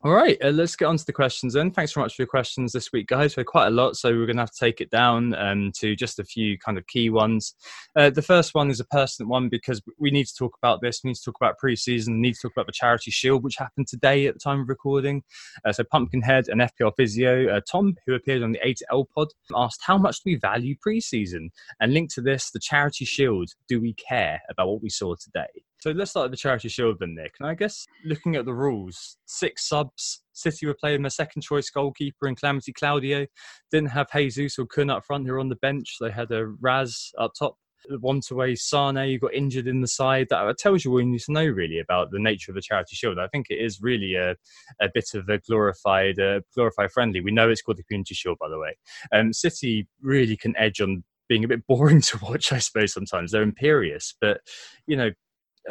[0.06, 1.72] All right, uh, let's get on to the questions then.
[1.72, 3.38] Thanks very much for your questions this week, guys.
[3.38, 5.96] We're quite a lot, so we're going to have to take it down um, to
[5.96, 7.56] just a few kind of key ones.
[7.96, 11.00] Uh, the first one is a personal one because we need to talk about this.
[11.02, 12.16] We need to talk about pre-season.
[12.16, 14.68] We need to talk about the Charity Shield, which happened today at the time of
[14.68, 15.24] recording.
[15.64, 19.84] Uh, so Pumpkinhead and FPL Physio, uh, Tom, who appeared on the A2L pod, asked
[19.86, 21.50] how much do we value pre-season?
[21.80, 23.52] And linked to this, the Charity Shield.
[23.70, 25.64] Do we care about what we saw today?
[25.84, 27.34] So let's start with the Charity Shield then, Nick.
[27.42, 31.70] And I guess looking at the rules, six subs, City were playing their second choice
[31.70, 33.26] goalkeeper in Calamity Claudio.
[33.70, 35.98] Didn't have Jesus or Kun up front who were on the bench.
[36.00, 37.58] They had a Raz up top.
[38.00, 40.28] One to Sane, who got injured in the side.
[40.30, 42.96] That tells you all you need to know really about the nature of the charity
[42.96, 43.20] shield.
[43.20, 44.38] I think it is really a,
[44.82, 47.20] a bit of a glorified, uh, glorified friendly.
[47.20, 48.78] We know it's called the community shield, by the way.
[49.14, 52.94] Um, City really can edge on being a bit boring to watch, I suppose.
[52.94, 54.40] Sometimes they're imperious, but
[54.88, 55.12] you know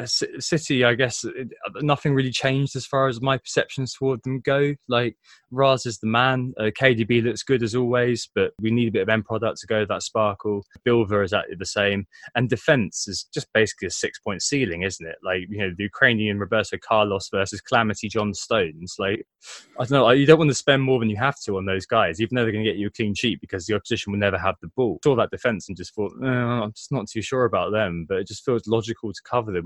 [0.05, 1.25] City, I guess
[1.81, 4.73] nothing really changed as far as my perceptions toward them go.
[4.87, 5.15] Like
[5.51, 6.53] Raz is the man.
[6.59, 9.67] Uh, KDB looks good as always, but we need a bit of end product to
[9.67, 10.65] go with that sparkle.
[10.83, 15.05] Bilver is exactly the same, and defense is just basically a six point ceiling, isn't
[15.05, 15.17] it?
[15.23, 18.95] Like you know, the Ukrainian Roberto Carlos versus Calamity John Stones.
[18.97, 19.25] Like
[19.79, 21.85] I don't know, you don't want to spend more than you have to on those
[21.85, 24.19] guys, even though they're going to get you a clean sheet because the opposition will
[24.19, 24.99] never have the ball.
[25.03, 28.19] Saw that defense and just thought, eh, I'm just not too sure about them, but
[28.19, 29.65] it just feels logical to cover them.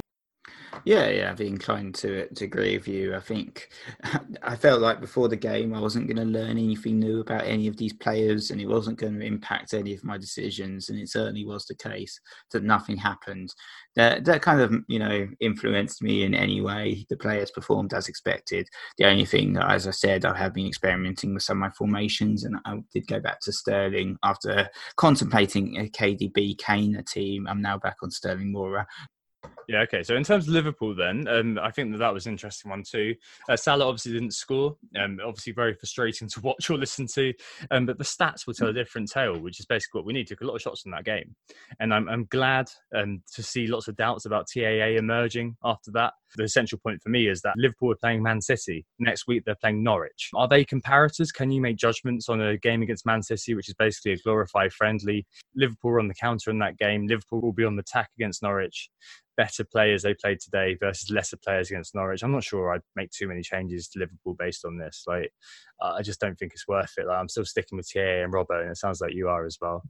[0.86, 3.16] Yeah, yeah, I'd be inclined to to agree with you.
[3.16, 3.70] I think
[4.44, 7.68] I felt like before the game I wasn't going to learn anything new about any
[7.68, 10.90] of these players, and it wasn't going to impact any of my decisions.
[10.90, 12.20] And it certainly was the case
[12.52, 13.54] that nothing happened.
[13.96, 17.06] That that kind of you know influenced me in any way.
[17.10, 18.68] The players performed as expected.
[18.98, 21.70] The only thing that, as I said, I have been experimenting with some of my
[21.72, 27.48] formations, and I did go back to Sterling after contemplating a KDB Kane team.
[27.48, 28.86] I'm now back on Sterling Moura
[29.68, 30.02] yeah, okay.
[30.02, 32.84] So in terms of Liverpool, then um, I think that that was an interesting one
[32.84, 33.16] too.
[33.50, 34.78] Uh, Salah obviously didn't score.
[34.98, 37.34] Um, obviously very frustrating to watch or listen to.
[37.70, 40.28] Um, but the stats will tell a different tale, which is basically what we need.
[40.28, 41.36] Took a lot of shots in that game,
[41.82, 46.14] and I'm, I'm glad um, to see lots of doubts about TAA emerging after that.
[46.36, 49.44] The essential point for me is that Liverpool are playing Man City next week.
[49.46, 50.30] They're playing Norwich.
[50.36, 51.34] Are they comparators?
[51.34, 54.74] Can you make judgments on a game against Man City, which is basically a glorified
[54.74, 55.26] friendly?
[55.56, 57.08] Liverpool on the counter in that game.
[57.08, 58.90] Liverpool will be on the attack against Norwich
[59.38, 62.24] better players they played today versus lesser players against Norwich.
[62.24, 65.04] I'm not sure I'd make too many changes to Liverpool based on this.
[65.08, 65.32] Like,
[65.82, 67.08] I just don't think it's worth it.
[67.08, 69.58] Like, I'm still sticking with Thierry and Robert, and it sounds like you are as
[69.62, 69.84] well.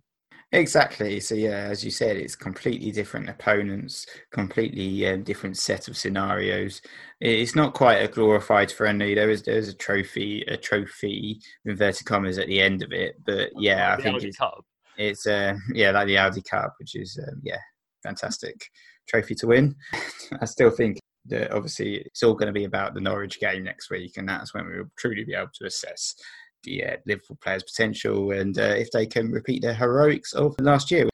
[0.53, 1.19] Exactly.
[1.19, 6.81] So yeah, as you said, it's completely different opponents, completely um, different set of scenarios.
[7.19, 9.13] It's not quite a glorified friendly.
[9.13, 13.15] There is there's a trophy, a trophy inverted commas at the end of it.
[13.25, 14.63] But yeah, I think it's, Cup.
[14.97, 17.59] it's uh, yeah like the Audi Cup, which is um, yeah
[18.01, 18.69] fantastic
[19.07, 19.75] trophy to win.
[20.41, 23.89] I still think that obviously it's all going to be about the Norwich game next
[23.89, 26.15] week, and that's when we will truly be able to assess
[26.63, 30.91] the uh, Liverpool players' potential and uh, if they can repeat their heroics of last
[30.91, 31.07] year.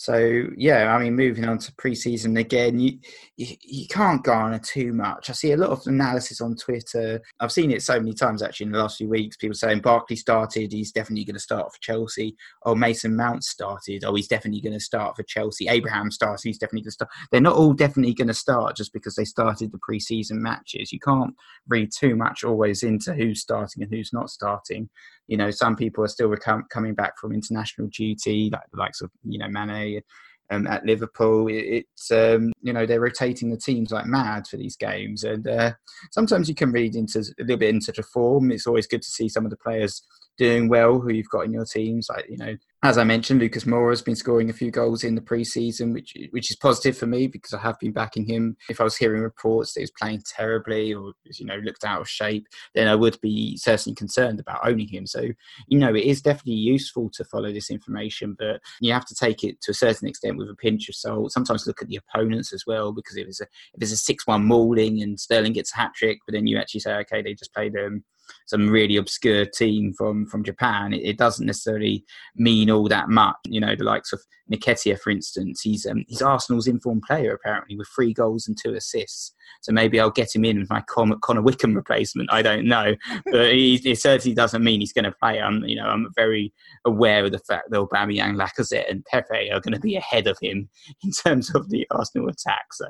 [0.00, 3.00] So yeah, I mean, moving on to preseason again, you,
[3.36, 5.28] you, you can't garner too much.
[5.28, 7.20] I see a lot of analysis on Twitter.
[7.40, 9.36] I've seen it so many times actually in the last few weeks.
[9.36, 12.36] People saying Barkley started, he's definitely going to start for Chelsea.
[12.62, 15.66] Oh, Mason Mount started, oh, he's definitely going to start for Chelsea.
[15.66, 17.10] Abraham starts, he's definitely going to start.
[17.32, 20.92] They're not all definitely going to start just because they started the preseason matches.
[20.92, 21.34] You can't
[21.66, 24.90] read too much always into who's starting and who's not starting
[25.28, 29.00] you know, some people are still recom- coming back from international duty, like the likes
[29.00, 30.02] of you know Mane
[30.50, 31.48] um, at Liverpool.
[31.48, 35.46] It, it's um, you know they're rotating the teams like mad for these games, and
[35.46, 35.72] uh,
[36.10, 38.50] sometimes you can read into a little bit into the form.
[38.50, 40.02] It's always good to see some of the players
[40.38, 42.08] doing well who you've got in your teams.
[42.08, 45.16] Like you know, as I mentioned, Lucas Moura has been scoring a few goals in
[45.16, 48.56] the preseason, which which is positive for me because I have been backing him.
[48.70, 52.00] If I was hearing reports that he was playing terribly or you know looked out
[52.00, 55.06] of shape, then I would be certainly concerned about owning him.
[55.06, 55.22] So
[55.66, 59.42] you know, it is definitely useful to follow this information, but you have to take
[59.42, 61.32] it to a certain extent with a pinch of salt.
[61.32, 64.26] Sometimes look at the opponents as well because if it's a if it's a six
[64.26, 67.34] one mauling and Sterling gets a hat trick, but then you actually say, okay, they
[67.34, 68.04] just played um
[68.48, 73.36] some really obscure team from from Japan, it, it, doesn't necessarily mean all that much.
[73.44, 74.20] You know, the likes of
[74.50, 78.72] Nketiah, for instance, he's um, he's Arsenal's informed player apparently with three goals and two
[78.72, 79.34] assists.
[79.60, 82.32] So maybe I'll get him in as my Con- Connor Wickham replacement.
[82.32, 82.94] I don't know,
[83.26, 85.40] but he, it certainly doesn't mean he's going to play.
[85.40, 86.52] I'm you know I'm very
[86.86, 90.38] aware of the fact that Aubameyang, Lacazette, and Pepe are going to be ahead of
[90.40, 90.70] him
[91.04, 92.72] in terms of the Arsenal attack.
[92.72, 92.86] So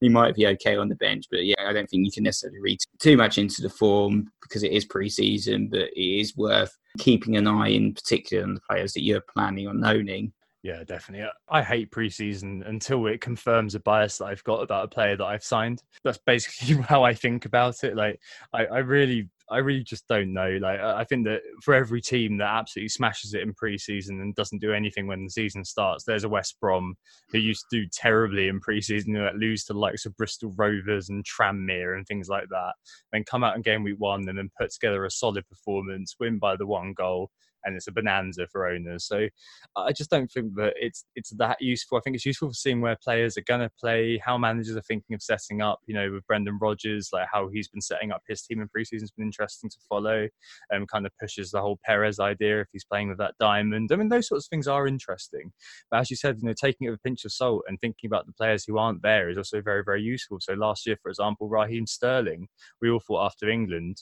[0.00, 2.60] he might be okay on the bench, but yeah, I don't think you can necessarily
[2.60, 7.38] read too much into the form because it is pre-season, but it is worth keeping
[7.38, 10.30] an eye in particular on the players that you're planning on owning.
[10.62, 11.26] Yeah, definitely.
[11.48, 15.24] I hate preseason until it confirms a bias that I've got about a player that
[15.24, 15.82] I've signed.
[16.04, 17.96] That's basically how I think about it.
[17.96, 18.20] Like,
[18.52, 20.58] I, I really I really just don't know.
[20.60, 24.60] Like, I think that for every team that absolutely smashes it in preseason and doesn't
[24.60, 26.94] do anything when the season starts, there's a West Brom
[27.32, 31.08] who used to do terribly in preseason, that lose to the likes of Bristol Rovers
[31.08, 32.72] and Tranmere and things like that.
[33.12, 36.38] Then come out in game week one and then put together a solid performance, win
[36.38, 37.30] by the one goal,
[37.64, 39.06] and it's a bonanza for owners.
[39.06, 39.28] So
[39.76, 41.98] I just don't think that it's it's that useful.
[41.98, 44.82] I think it's useful for seeing where players are going to play, how managers are
[44.82, 45.80] thinking of setting up.
[45.86, 49.00] You know, with Brendan Rodgers, like how he's been setting up his team in preseason
[49.00, 50.28] has been interesting to follow.
[50.70, 53.90] And um, kind of pushes the whole Perez idea if he's playing with that diamond.
[53.92, 55.52] I mean, those sorts of things are interesting.
[55.90, 58.08] But as you said, you know, taking it with a pinch of salt and thinking
[58.08, 60.38] about the players who aren't there is also very very useful.
[60.40, 62.48] So last year, for example, Raheem Sterling,
[62.80, 63.98] we all thought after England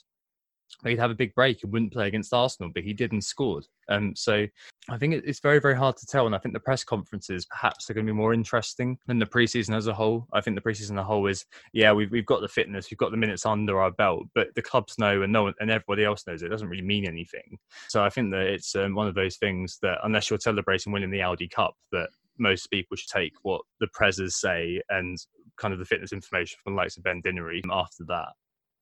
[0.84, 3.66] he'd have a big break and wouldn't play against Arsenal, but he did and scored.
[3.88, 4.46] Um, so
[4.88, 6.26] I think it's very, very hard to tell.
[6.26, 9.26] And I think the press conferences perhaps are going to be more interesting than the
[9.26, 10.26] preseason as a whole.
[10.32, 12.98] I think the preseason as a whole is, yeah, we've, we've got the fitness, we've
[12.98, 16.04] got the minutes under our belt, but the clubs know and no one, and everybody
[16.04, 16.48] else knows it.
[16.48, 17.58] doesn't really mean anything.
[17.88, 21.10] So I think that it's um, one of those things that unless you're celebrating winning
[21.10, 22.08] the Audi Cup, that
[22.38, 25.18] most people should take what the prezzers say and
[25.56, 28.28] kind of the fitness information from the likes of Ben Dinnery after that.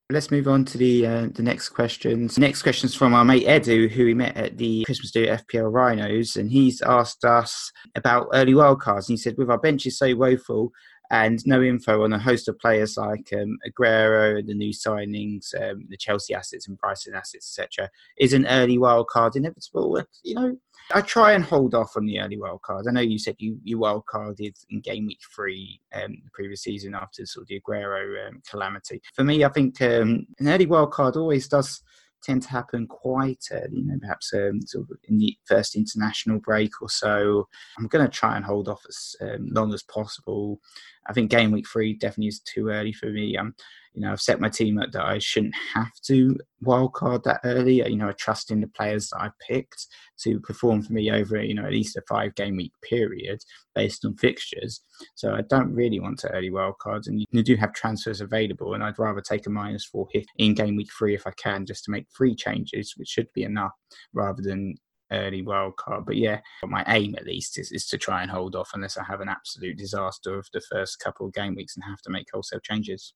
[0.09, 2.39] Let's move on to the uh, the next questions.
[2.39, 6.37] Next questions from our mate Edu, who we met at the Christmas do FPL Rhinos,
[6.37, 9.09] and he's asked us about early wildcards.
[9.09, 10.71] And he said, with our benches so woeful
[11.11, 15.87] and no info on a host of players like um, Aguero, the new signings, um,
[15.89, 20.01] the Chelsea assets and Brighton assets, etc., is an early wildcard inevitable?
[20.23, 20.57] You know,
[20.95, 22.87] I try and hold off on the early wild cards.
[22.87, 26.63] I know you said you, you wild carded in game week three um, the previous
[26.63, 29.03] season after sort of the Aguero um, calamity.
[29.15, 31.83] For me, I think um, an early wild card always does
[32.23, 36.39] tend to happen quite early, you know, perhaps um, sort of in the first international
[36.41, 37.49] break or so.
[37.79, 40.61] I'm going to try and hold off as um, long as possible.
[41.09, 43.37] I think game week three definitely is too early for me.
[43.37, 43.55] Um,
[43.97, 47.77] you know, I've set my team up that I shouldn't have to wildcard that early.
[47.77, 49.87] You know, I trust in the players that I've picked
[50.19, 53.41] to perform for me over, you know, at least a five game week period
[53.75, 54.83] based on fixtures.
[55.15, 57.07] So I don't really want to early wildcards.
[57.07, 60.55] And you do have transfers available, and I'd rather take a minus four hit in
[60.55, 63.73] game week three if I can, just to make three changes, which should be enough,
[64.13, 64.75] rather than
[65.11, 66.05] early wild card.
[66.05, 69.05] But yeah, my aim at least is, is to try and hold off unless I
[69.05, 72.29] have an absolute disaster of the first couple of game weeks and have to make
[72.33, 73.15] wholesale changes.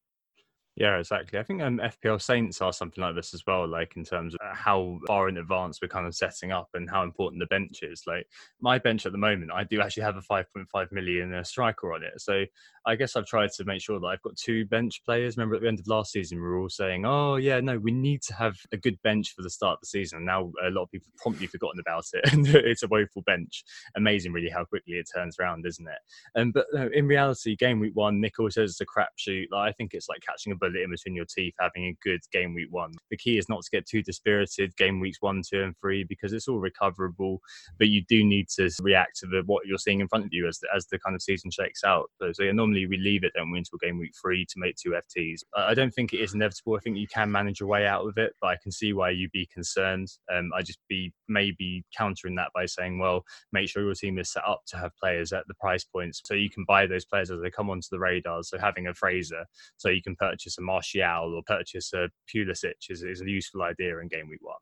[0.77, 1.39] Yeah, exactly.
[1.39, 4.41] I think um, FPL Saints are something like this as well, like in terms of
[4.57, 8.05] how far in advance we're kind of setting up and how important the bench is.
[8.07, 8.27] Like
[8.61, 12.03] my bench at the moment, I do actually have a 5.5 million uh, striker on
[12.03, 12.19] it.
[12.19, 12.45] So
[12.87, 15.37] I guess I've tried to make sure that I've got two bench players.
[15.37, 17.91] Remember at the end of last season, we were all saying, oh, yeah, no, we
[17.91, 20.19] need to have a good bench for the start of the season.
[20.19, 22.25] And now a lot of people have promptly forgotten about it.
[22.33, 23.65] And it's a woeful bench.
[23.97, 26.41] Amazing, really, how quickly it turns around, isn't it?
[26.41, 29.47] Um, but uh, in reality, game week one, Nick always says it's a crapshoot.
[29.51, 32.21] Like, I think it's like catching a bullet in between your teeth having a good
[32.33, 32.93] game week one.
[33.11, 36.33] The key is not to get too dispirited game weeks one, two, and three because
[36.33, 37.41] it's all recoverable,
[37.79, 40.47] but you do need to react to the, what you're seeing in front of you
[40.47, 42.11] as the, as the kind of season shakes out.
[42.21, 44.77] So, so yeah, normally we leave it, don't we, until game week three to make
[44.77, 45.41] two FTs.
[45.57, 46.77] I don't think it is inevitable.
[46.77, 49.11] I think you can manage your way out of it, but I can see why
[49.11, 50.09] you'd be concerned.
[50.33, 54.33] Um, I just be maybe countering that by saying, well, make sure your team is
[54.33, 57.31] set up to have players at the price points so you can buy those players
[57.31, 58.43] as they come onto the radar.
[58.43, 59.45] So having a Fraser,
[59.77, 63.99] so you can purchase a Martial or purchase a Pulisic is, is a useful idea
[63.99, 64.57] in game week one.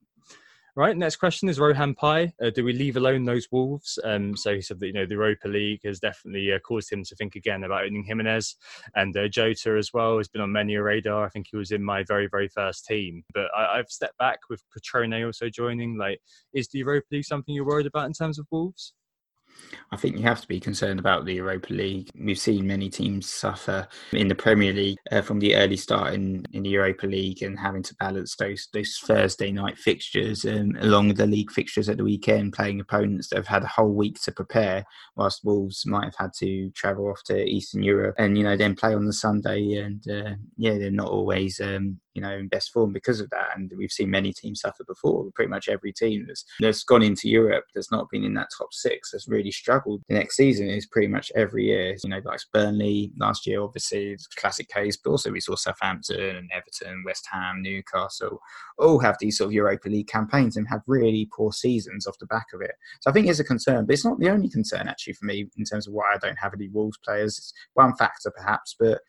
[0.79, 2.33] Right, next question is Rohan Pai.
[2.41, 3.99] Uh, do we leave alone those Wolves?
[4.05, 7.03] Um, so he said that you know the Europa League has definitely uh, caused him
[7.03, 8.55] to think again about owning Jimenez
[8.95, 11.27] and uh, Jota as well has been on many a radar.
[11.27, 14.39] I think he was in my very very first team, but I, have stepped back
[14.49, 15.99] with Cutrone also joining.
[15.99, 16.21] Like,
[16.55, 18.95] is the Europa League something you're worried about in terms of Wolves?
[19.91, 22.11] I think you have to be concerned about the Europa League.
[22.19, 26.45] We've seen many teams suffer in the Premier League uh, from the early start in,
[26.53, 31.09] in the Europa League and having to balance those those Thursday night fixtures um, along
[31.09, 34.21] with the league fixtures at the weekend, playing opponents that have had a whole week
[34.23, 34.85] to prepare,
[35.17, 38.75] whilst Wolves might have had to travel off to Eastern Europe and you know then
[38.75, 39.75] play on the Sunday.
[39.75, 43.51] And uh, yeah, they're not always um, you know in best form because of that.
[43.55, 45.31] And we've seen many teams suffer before.
[45.37, 48.73] Pretty much every team that's that's gone into Europe that's not been in that top
[48.73, 50.03] six has really struggled.
[50.09, 51.97] The next season is pretty much every year.
[52.03, 56.51] You know, like Burnley last year, obviously classic case, but also we saw Southampton and
[56.53, 58.41] Everton, West Ham, Newcastle
[58.79, 62.27] all have these sort of Europa League campaigns and have really poor seasons off the
[62.27, 62.75] back of it.
[63.01, 65.49] So I think it's a concern, but it's not the only concern actually for me
[65.57, 67.39] in terms of why I don't have any Wolves players.
[67.39, 69.01] It's one factor perhaps, but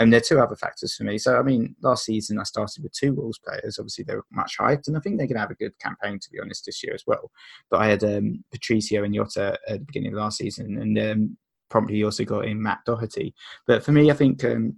[0.00, 1.18] and there are two other factors for me.
[1.18, 3.78] So, I mean, last season I started with two Wolves players.
[3.78, 6.18] Obviously, they were much hyped, and I think they're going to have a good campaign,
[6.18, 7.30] to be honest, this year as well.
[7.70, 11.36] But I had um, Patricio and Jota at the beginning of last season, and um,
[11.70, 13.34] promptly also got in Matt Doherty.
[13.66, 14.76] But for me, I think um,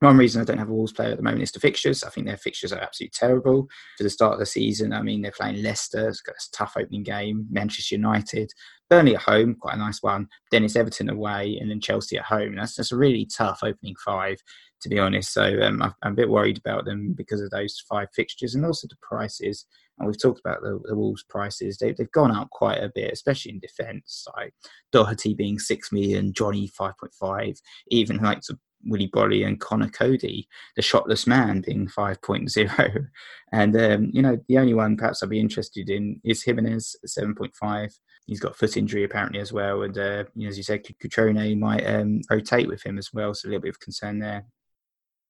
[0.00, 2.04] one reason I don't have a Wolves player at the moment is the fixtures.
[2.04, 3.66] I think their fixtures are absolutely terrible
[3.96, 4.92] for the start of the season.
[4.92, 8.52] I mean, they're playing Leicester, it's got a tough opening game, Manchester United,
[8.88, 10.28] Burnley at home, quite a nice one.
[10.50, 12.54] Then it's Everton away, and then Chelsea at home.
[12.54, 14.38] That's that's a really tough opening five,
[14.82, 15.32] to be honest.
[15.32, 18.86] So um, I'm a bit worried about them because of those five fixtures and also
[18.86, 19.66] the prices.
[19.98, 23.12] And we've talked about the, the Wolves' prices; they, they've gone up quite a bit,
[23.12, 24.26] especially in defence.
[24.36, 24.54] Like
[24.92, 27.54] Doherty being six million, Jonny five point five,
[27.88, 28.42] even like
[28.84, 33.06] Willy Boly and Conor Coady, the shotless man being 5.0.
[33.52, 37.10] And, um, you know, the only one perhaps I'd be interested in is Jimenez at
[37.10, 37.92] 7.5.
[38.26, 39.82] He's got foot injury apparently as well.
[39.82, 43.34] And, uh, you know, as you said, Cutrone might um, rotate with him as well.
[43.34, 44.44] So a little bit of concern there.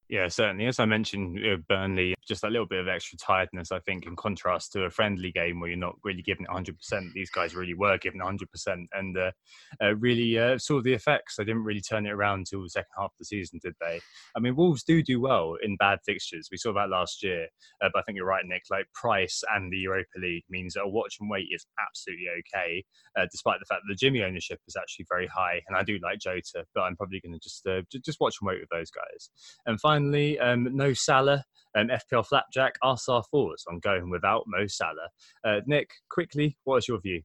[0.09, 0.67] Yeah, certainly.
[0.67, 4.15] As I mentioned, uh, Burnley, just a little bit of extra tiredness, I think, in
[4.15, 7.11] contrast to a friendly game where you're not really giving it 100%.
[7.13, 9.31] These guys really were giving 100% and uh,
[9.81, 11.35] uh, really uh, saw the effects.
[11.35, 13.99] They didn't really turn it around until the second half of the season, did they?
[14.33, 16.47] I mean, Wolves do do well in bad fixtures.
[16.49, 17.47] We saw that last year.
[17.83, 18.63] Uh, but I think you're right, Nick.
[18.71, 22.85] Like, price and the Europa League means that a watch and wait is absolutely okay,
[23.29, 25.61] despite the fact that the Jimmy ownership is actually very high.
[25.67, 27.67] And I do like Jota, but I'm probably going to just,
[28.05, 29.29] just watch and wait with those guys.
[29.65, 31.43] And finally, finally, um, no Salah.
[31.75, 32.73] Um, FPL Flapjack
[33.09, 35.09] our thoughts on going without Mo Salah.
[35.43, 37.21] Uh, Nick, quickly, what is your view?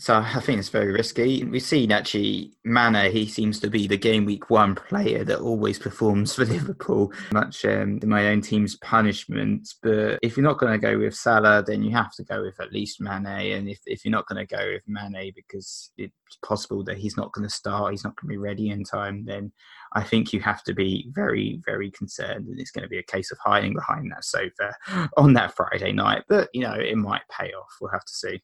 [0.00, 1.44] So I think it's very risky.
[1.44, 5.78] We've seen actually Mane, he seems to be the game week one player that always
[5.78, 9.68] performs for Liverpool, much um, my own team's punishment.
[9.82, 12.58] But if you're not going to go with Salah, then you have to go with
[12.60, 13.26] at least Mane.
[13.26, 17.18] And if, if you're not going to go with Mane because it's possible that he's
[17.18, 19.52] not going to start, he's not going to be ready in time, then
[19.92, 22.46] I think you have to be very, very concerned.
[22.46, 24.74] And it's going to be a case of hiding behind that sofa
[25.18, 26.22] on that Friday night.
[26.26, 27.76] But, you know, it might pay off.
[27.82, 28.40] We'll have to see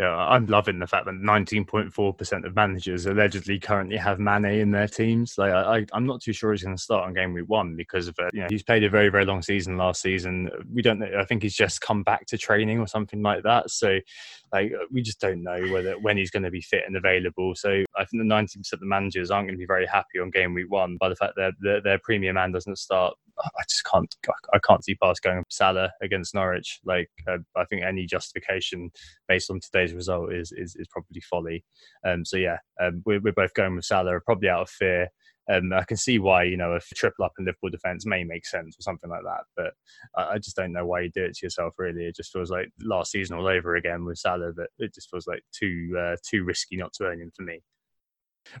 [0.00, 4.88] yeah, I'm loving the fact that 19.4% of managers allegedly currently have Mane in their
[4.88, 5.36] teams.
[5.36, 8.08] Like, I, am not too sure he's going to start on game week one because
[8.08, 8.32] of it.
[8.32, 10.48] You know, he's played a very, very long season last season.
[10.72, 11.18] We don't know.
[11.18, 13.70] I think he's just come back to training or something like that.
[13.70, 13.98] So,
[14.54, 17.54] like, we just don't know whether when he's going to be fit and available.
[17.54, 20.30] So, I think the 19% of the managers aren't going to be very happy on
[20.30, 23.84] game week one by the fact that their, their premium man doesn't start I just
[23.84, 24.14] can't
[24.52, 26.80] I can't see past going Salah against Norwich.
[26.84, 28.90] Like uh, I think any justification
[29.28, 31.64] based on today's result is is, is probably folly.
[32.06, 35.08] Um, so yeah, um, we're we're both going with Salah, probably out of fear.
[35.50, 38.46] Um, I can see why you know a triple up in Liverpool defence may make
[38.46, 39.72] sense or something like that, but
[40.16, 41.74] I, I, just don't know why you do it to yourself.
[41.78, 44.52] Really, it just feels like last season all over again with Salah.
[44.54, 47.62] But it just feels like too uh, too risky not to earn him for me.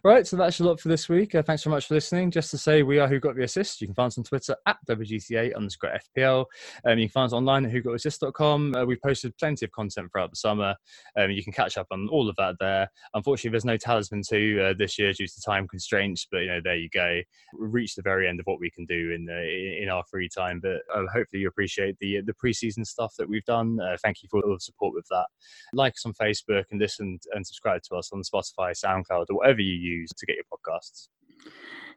[0.04, 1.34] Right, so that's a lot for this week.
[1.34, 2.30] Uh, thanks very much for listening.
[2.30, 3.80] Just to say, we are Who Got the Assist.
[3.80, 6.46] You can find us on Twitter at WGTA underscore FPL.
[6.84, 8.76] Um, you can find us online at whogotassist.com.
[8.76, 10.76] Uh, we've posted plenty of content throughout the summer.
[11.18, 12.88] Um, you can catch up on all of that there.
[13.14, 16.60] Unfortunately, there's no Talisman 2 uh, this year due to time constraints, but you know,
[16.62, 17.20] there you go.
[17.58, 20.60] We've reached the very end of what we can do in in our free time,
[20.62, 23.78] but uh, hopefully you appreciate the the preseason stuff that we've done.
[23.80, 25.26] Uh, thank you for all the support with that.
[25.72, 29.60] Like us on Facebook and listen and subscribe to us on Spotify, SoundCloud, or whatever
[29.60, 31.08] you use to get your podcasts.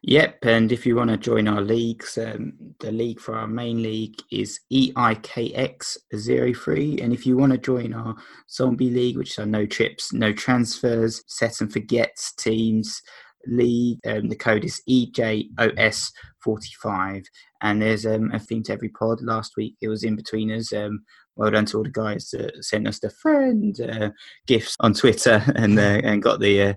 [0.06, 2.52] Yep, and if you want to join our leagues, um,
[2.82, 7.02] the league for our main league is EIKX03.
[7.02, 8.14] And if you want to join our
[8.52, 13.02] zombie league, which are no trips, no transfers, set and forgets teams
[13.48, 17.24] league, um, the code is EJOS45.
[17.62, 19.22] And there's um, a theme to every pod.
[19.22, 20.74] Last week it was in between us.
[21.36, 24.12] Well done to all the guys that sent us the friend uh,
[24.46, 26.74] gifts on Twitter and uh, and got the uh,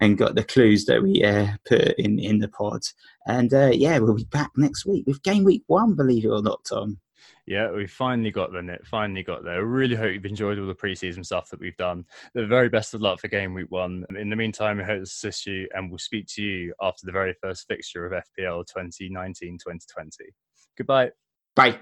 [0.00, 2.80] and got the clues that we uh, put in in the pod.
[3.26, 5.94] And uh, yeah, we'll be back next week with game week one.
[5.94, 6.98] Believe it or not, Tom.
[7.46, 8.86] Yeah, we finally got there, Nick.
[8.86, 9.64] Finally got there.
[9.64, 12.04] Really hope you've enjoyed all the preseason stuff that we've done.
[12.32, 14.04] The very best of luck for game week one.
[14.16, 17.12] In the meantime, we hope to assist you and we'll speak to you after the
[17.12, 20.32] very first fixture of FPL 2019 2020.
[20.76, 21.10] Goodbye.
[21.56, 21.78] Bye.